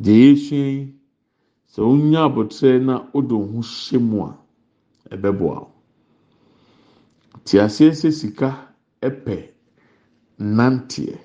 Deɛ 0.05 0.33
esua 0.33 0.67
yi, 0.77 0.95
sɛ 1.73 1.81
wonya 1.89 2.21
abotire 2.27 2.79
na 2.85 2.95
wode 3.13 3.33
wo 3.35 3.47
ho 3.53 3.61
hyɛ 3.63 3.99
mu 4.09 4.19
a, 4.29 4.31
ɛbɛboa 5.15 5.57
wo. 5.63 5.71
Te 7.45 7.59
aseɛ 7.65 7.93
sɛ 8.01 8.11
sika 8.13 8.49
ɛpɛ 9.03 9.37
nanteɛ. 10.39 11.17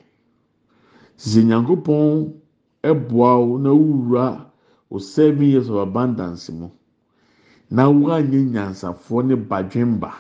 Sɛ 1.17 1.39
nyankopɔn 1.43 2.34
ɛboa 2.84 3.32
wo 3.47 3.57
na 3.57 3.69
wowura 3.72 4.51
wo 4.89 4.99
seven 4.99 5.43
years 5.49 5.69
of 5.69 5.76
abundance 5.78 6.49
mu 6.49 6.69
na 7.69 7.88
woanyɛ 7.89 8.39
nyansafoɔ 8.53 9.26
ne 9.28 9.36
badwemba 9.36 10.11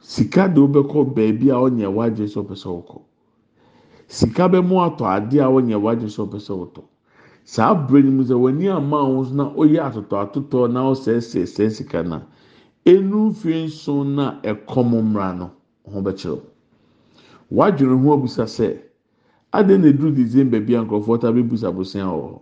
sika 0.00 0.48
de 0.48 0.60
wobɛkɔ 0.60 1.14
beebi 1.14 1.50
a 1.50 1.54
ɔnyɛ 1.56 1.88
wadwe 1.94 2.26
sɛ 2.26 2.38
ɔpɛ 2.44 2.54
sɛ 2.56 2.68
ɔkɔ 2.80 3.00
sika 4.12 4.44
bɛmo 4.52 4.76
atɔ 4.86 5.04
adeɛ 5.16 5.40
a 5.40 5.48
ɔnyɛ 5.56 5.76
wagye 5.84 6.08
sɛ 6.08 6.20
ɔpɛ 6.26 6.38
sɛ 6.46 6.52
ɔtɔ 6.64 6.82
saa 7.44 7.70
abiri 7.72 8.10
mu 8.10 8.22
sɛ 8.22 8.34
wɔn 8.36 8.52
ani 8.54 8.68
ama 8.68 8.98
wɔn 9.08 9.32
na 9.32 9.44
ɔyɛ 9.56 9.80
atotɔ 9.88 10.16
atotɔ 10.24 10.70
na 10.72 10.80
ɔsɛsɛ 10.92 11.40
sɛ 11.54 11.70
sika 11.70 12.02
na 12.02 12.20
enu 12.84 13.30
mfiri 13.30 13.64
nson 13.64 14.14
na 14.16 14.38
ɛkɔm 14.42 14.90
mmra 14.92 15.32
no 15.38 15.50
ho 15.90 16.00
bɛkyerɛw. 16.02 16.40
Wadwene 17.50 17.96
ho 18.04 18.12
abusa 18.12 18.44
sɛ 18.44 18.76
adeɛ 19.52 19.80
na 19.80 19.88
edu 19.88 20.10
december 20.14 20.60
bi 20.60 20.74
a 20.74 20.84
nkurɔfoɔ 20.84 21.20
ta 21.20 21.32
bɛ 21.32 21.42
busa 21.48 21.72
bosia 21.72 22.04
wɔ 22.04 22.28
hɔ? 22.32 22.40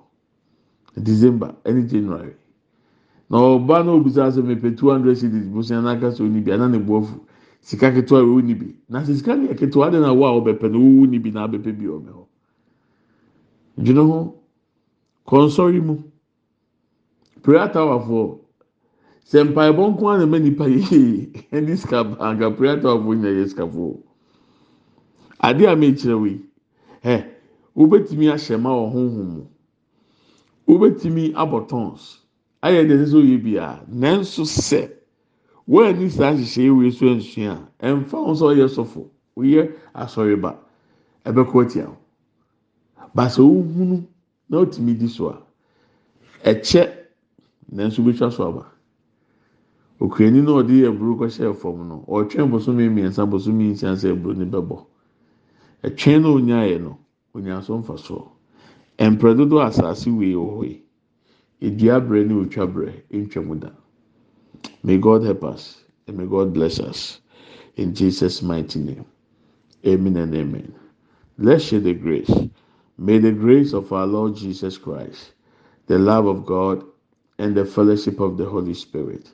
December 1.05 1.55
ɛne 1.65 1.87
january. 1.89 2.35
Na 3.31 3.39
ɔba 3.39 3.85
na 3.87 3.93
obusa 3.93 4.27
sɛ 4.29 4.43
mepɛ 4.43 4.77
two 4.77 4.91
hundred 4.91 5.17
cedis 5.17 5.47
bosia 5.47 5.81
n'aka 5.81 6.11
sɛ 6.11 6.21
oni 6.27 6.51
ana 6.51 6.69
ne 6.69 6.79
bu 6.79 6.97
afu. 6.99 7.21
Sika 7.61 7.91
ketewa 7.93 8.21
ewu 8.21 8.43
ni 8.43 8.55
bi 8.55 8.77
na 8.89 9.01
sɛ 9.03 9.15
sika 9.17 9.37
ne 9.37 9.49
yɛ 9.49 9.55
ketewa 9.59 9.87
adi 9.87 9.99
na 9.99 10.13
wo 10.13 10.25
a 10.27 10.41
ɔbɛpɛ 10.41 10.71
na 10.71 10.79
owu 10.79 11.07
ni 11.07 11.19
bi 11.19 11.31
na 11.31 11.47
abɛpɛ 11.47 11.73
bi 11.79 11.87
ɔmɛ 11.87 12.11
hɔ 12.13 12.25
dwene 13.79 14.03
ho 14.07 14.35
kɔnsɔre 15.27 15.81
mu. 15.85 15.97
Prayer 17.43 17.69
tower 17.73 18.01
foɔ 18.07 18.39
sɛ 19.25 19.45
mpaebɔ 19.49 19.83
nko 19.91 20.09
ara 20.09 20.19
na 20.19 20.27
ɛmɛ 20.27 20.43
nipa 20.43 20.65
yie 20.69 21.33
ɛne 21.53 21.77
sika 21.79 22.05
anka 22.21 22.51
prayer 22.57 22.81
tower 22.81 22.99
foɔ 23.01 23.15
nyina 23.17 23.31
yɛ 23.31 23.49
sika 23.49 23.65
foɔ 23.67 23.97
ade 25.41 25.63
a 25.65 25.75
mekyerɛ 25.77 26.17
wo 26.21 26.25
yi 26.27 26.41
ɛ 27.05 27.25
wobɛtumi 27.77 28.27
ahyɛ 28.35 28.61
ma 28.61 28.71
wɔ 28.71 28.93
honhom 28.93 29.29
mu. 29.35 29.43
Wobɛtumi 30.69 31.33
abɔ 31.35 31.69
tons. 31.69 32.21
Ayɛ 32.63 32.87
deɛ 32.89 32.95
ɛsɛ 32.99 33.07
sɛ 33.11 33.17
oyɛ 33.23 33.43
bia. 33.43 33.81
Nanso 33.91 34.43
sɛ 34.45 34.91
wɔn 35.71 35.87
ani 35.87 36.11
saa 36.11 36.33
nhyehyɛ 36.35 36.63
yi 36.65 36.71
wei 36.71 36.91
so 36.91 37.07
nsua 37.07 37.53
a 37.79 37.87
ɛnfa 37.87 38.17
wɔn 38.19 38.35
sɛ 38.35 38.45
ɔyɛ 38.51 38.67
sɔfo 38.69 39.07
oyɛ 39.37 39.71
asɔreba 39.95 40.59
ɛbɛkɔ 41.25 41.71
tia 41.71 41.87
o 41.89 41.97
baasa 43.15 43.43
ohunu 43.43 44.05
na 44.49 44.59
otumi 44.59 44.95
di 44.99 45.07
so 45.07 45.29
a 45.31 45.39
ɛkyɛ 46.45 46.91
nanso 47.73 48.03
betwa 48.03 48.31
so 48.33 48.49
aba 48.49 48.67
okurani 50.01 50.43
na 50.43 50.51
ɔde 50.59 50.87
aburo 50.89 51.15
kɔhyɛ 51.15 51.55
fam 51.55 51.87
no. 51.89 52.05
Ɔtwɛn 52.09 52.51
bosomi 52.51 52.89
mmiɛnsa 52.89 53.31
bosomi 53.31 53.71
nsia 53.71 53.95
sɛ 53.95 54.11
aburo 54.11 54.35
ne 54.37 54.45
bɛbɔ 54.47 54.85
ɛtwɛn 55.85 56.21
na 56.23 56.29
onyaayɛ 56.29 56.81
no 56.83 56.99
onyaa 57.35 57.61
mfa 57.63 57.95
soɔ 57.97 58.27
mpere 58.99 59.37
dodo 59.37 59.61
asase 59.61 60.11
wei 60.11 60.35
wɔ 60.35 60.51
hɔ 60.51 60.65
yi 60.67 60.83
edua 61.63 62.01
brɛ 62.01 62.27
ne 62.27 62.35
otwa 62.35 63.73
may 64.83 64.99
god 64.99 65.25
help 65.25 65.45
us 65.45 65.83
and 66.07 66.19
may 66.19 66.27
god 66.27 66.53
bless 66.55 66.81
us. 66.81 67.21
In 67.77 67.95
jesus 67.95 68.43
mighty 68.43 68.81
name. 68.81 69.07
Amen 69.87 70.17
and 70.19 70.35
amen. 70.35 70.75
Let's 71.39 71.65
share 71.65 71.81
the 71.81 71.95
grace. 71.95 72.31
May 72.99 73.19
the 73.19 73.33
grace 73.33 73.73
of 73.75 73.93
our 73.93 74.07
lord 74.07 74.37
jesus 74.37 74.79
christ 74.79 75.33
the 75.89 75.99
love 75.99 76.27
of 76.27 76.47
god 76.47 76.85
and 77.39 77.55
the 77.57 77.65
fellowship 77.67 78.21
of 78.21 78.37
the 78.39 78.47
holy 78.47 78.75
spirit 78.75 79.31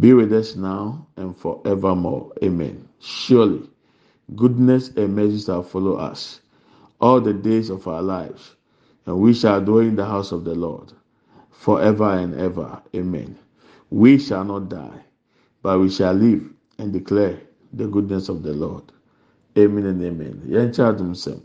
be 0.00 0.14
with 0.14 0.32
us 0.32 0.56
now 0.56 1.06
and 1.16 1.36
forevermore. 1.36 2.32
Amen. 2.42 2.88
Surely 3.00 3.68
goodness 4.36 4.88
and 4.90 5.14
mercy 5.16 5.40
shall 5.40 5.62
follow 5.62 5.96
us 5.96 6.40
all 7.00 7.20
the 7.20 7.34
days 7.34 7.70
of 7.70 7.86
our 7.88 8.02
lives 8.02 8.56
and 9.06 9.18
we 9.18 9.34
shall 9.34 9.60
dwell 9.60 9.80
in 9.80 9.96
the 9.96 10.04
house 10.06 10.32
of 10.32 10.44
the 10.44 10.54
Lord 10.54 10.92
forever 11.50 12.10
and 12.18 12.34
ever. 12.40 12.82
Amen. 12.96 13.38
We 13.94 14.18
shall 14.18 14.44
not 14.44 14.68
die, 14.70 15.04
but 15.62 15.78
we 15.78 15.88
shall 15.88 16.14
live 16.14 16.50
and 16.78 16.92
declare 16.92 17.38
the 17.72 17.86
goodness 17.86 18.28
of 18.28 18.42
the 18.42 18.52
Lord. 18.52 18.82
Amen 19.56 19.86
and 19.86 20.02
amen. 20.02 20.42
Yɛn 20.48 20.74
kyɛ 20.74 20.88
adum 20.90 21.14
sɛm. 21.14 21.38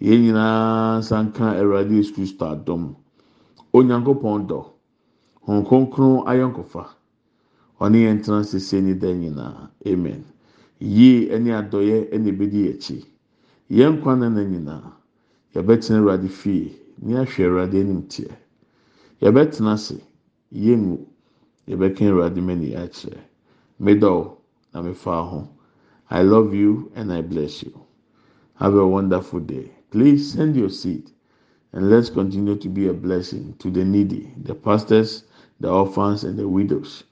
Yɛn 0.00 0.20
nyinaa 0.24 1.00
sanka 1.00 1.44
Awurade 1.54 1.94
Yesu 1.94 2.12
Kristo 2.12 2.44
adum. 2.50 2.96
Onyankopɔn 3.72 4.48
dɔ. 4.48 4.66
Hɔn 5.46 5.64
kronkron 5.64 6.24
ayɔnkofa. 6.26 6.86
Ɔne 7.80 7.98
yɛn 8.02 8.20
tena 8.20 8.42
sese 8.42 8.80
ne 8.82 8.94
da 8.98 9.06
nyinaa. 9.14 9.70
Amen. 9.86 10.24
Yie 10.80 11.28
ɛne 11.30 11.54
adɔyɛ 11.54 12.10
ɛna 12.10 12.28
ebedi 12.32 12.68
akyi. 12.68 13.04
Yɛn 13.70 14.02
kwan 14.02 14.18
na 14.18 14.42
nyinaa. 14.42 14.90
Yɛbɛtena 15.54 15.98
Awurade 16.00 16.28
fie. 16.28 16.74
ne 17.00 17.14
ahwɛ 17.14 17.44
awurade 17.46 17.78
anim 17.78 18.02
ase 19.68 20.00
yɛngu 20.52 21.06
yɛbɛka 21.68 22.02
awurade 22.08 22.40
mani 22.40 22.74
akyerɛ 22.74 23.20
medɔw 23.84 24.36
na 24.72 24.82
mefa 24.82 25.22
ho 25.30 25.48
i 26.10 26.22
love 26.22 26.54
you 26.54 26.90
and 26.94 27.12
i 27.12 27.20
bless 27.20 27.62
you. 27.62 27.72
Have 28.56 28.74
a 28.76 28.86
wonderful 28.86 29.40
day. 29.40 29.72
Please 29.90 30.32
send 30.32 30.56
your 30.56 30.70
seed 30.70 31.10
and 31.72 31.90
let's 31.90 32.08
continue 32.08 32.56
to 32.56 32.68
be 32.68 32.86
a 32.88 32.94
blessing 32.94 33.54
to 33.58 33.70
the 33.70 33.84
needy 33.84 34.32
the 34.42 34.54
pastors 34.54 35.24
the 35.60 35.68
orphans 35.70 36.24
and 36.24 36.38
the 36.38 36.48
widows. 36.48 37.04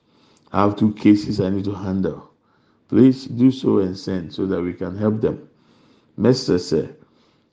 I 0.53 0.63
have 0.63 0.77
two 0.77 0.93
cases 0.93 1.41
i 1.41 1.51
need 1.51 1.65
to 1.65 1.75
handle. 1.75 2.31
Please 2.89 3.25
do 3.27 3.51
so 3.51 3.79
and 3.79 3.99
send 3.99 4.33
so 4.33 4.47
that 4.47 4.63
we 4.63 4.73
can 4.73 4.97
help 4.97 5.21
them. 5.21 5.49
Message 6.17 6.61
say 6.61 6.89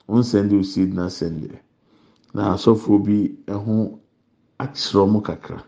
on 0.08 0.22
send 0.24 0.52
your 0.52 0.64
seed 0.64 0.94
na 0.94 1.08
send 1.08 1.44
it 1.44 1.58
na 2.34 2.54
asɔfoɔ 2.54 2.96
bi 3.04 3.52
ho 3.52 3.98
akyerɛ 4.58 5.04
wɔn 5.12 5.22
kakra 5.22 5.64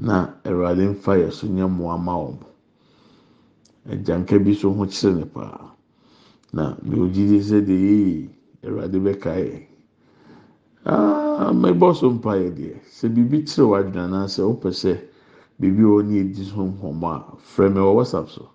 na 0.00 0.34
awurade 0.44 0.88
mfa 0.88 1.12
yɛ 1.16 1.30
so 1.30 1.46
nyɛ 1.46 1.66
mmoa 1.68 1.98
ma 1.98 2.14
wɔn. 2.16 2.38
Agyanka 3.90 4.38
bi 4.44 4.54
so 4.54 4.72
ho 4.72 4.84
kyerɛ 4.86 5.14
ne 5.16 5.24
paa. 5.24 5.72
Na 6.52 6.74
deɛ 6.82 6.98
ogyidi 7.04 7.38
sɛ 7.40 7.60
deɛ 7.60 7.76
yɛyi 7.76 8.28
awurade 8.64 8.98
bɛka 8.98 9.30
yɛ 9.36 9.66
aa 10.86 11.52
mɛbɔ 11.52 11.94
so 11.94 12.10
mpa 12.10 12.32
yɛ 12.40 12.48
deɛ 12.56 12.74
sɛ 12.88 13.08
biribi 13.12 13.44
kyerɛ 13.44 13.68
wadwina 13.68 14.04
anaasɛ 14.08 14.40
wopɛ 14.48 14.70
sɛ 14.72 14.92
biribi 15.60 15.84
wɔ 15.84 16.04
ne 16.06 16.14
edi 16.20 16.44
so 16.44 16.64
nkɔmɔ 16.64 17.06
a 17.06 17.36
frɛ 17.36 17.68
mi 17.72 17.80
wɔ 17.80 17.92
whatsapp 17.94 18.28
so. 18.28 18.48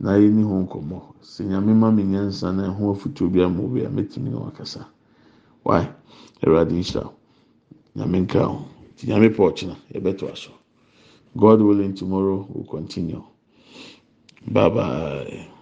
Na 0.00 0.10
yɛ 0.18 0.30
ni 0.32 0.42
ho 0.42 0.66
nkɔmɔ 0.66 0.98
sɛ 1.22 1.46
nyame 1.46 1.72
ma 1.74 1.90
mi 1.90 2.02
nyansa 2.02 2.52
na 2.54 2.66
ɛho 2.66 2.94
afutuo 2.94 3.30
bi 3.30 3.42
ama 3.42 3.62
obi 3.62 3.84
a 3.84 3.88
mɛtumi 3.88 4.30
na 4.30 4.38
wakasa. 4.50 4.86
Why? 5.62 5.88
Awurade 6.42 6.72
nhyira 6.74 7.10
nyame 7.94 8.26
nka 8.26 8.42
ho 8.42 8.77
nti 8.98 9.06
nyame 9.06 9.28
pɔ 9.36 9.42
ɔkyena 9.48 9.76
yɛbɛto 9.94 10.24
aso 10.32 10.50
god 11.36 11.60
willing 11.66 11.94
tomorrow 11.94 12.38
will 12.52 12.64
continue 12.66 13.22
bye 14.54 14.68
bye. 14.74 15.57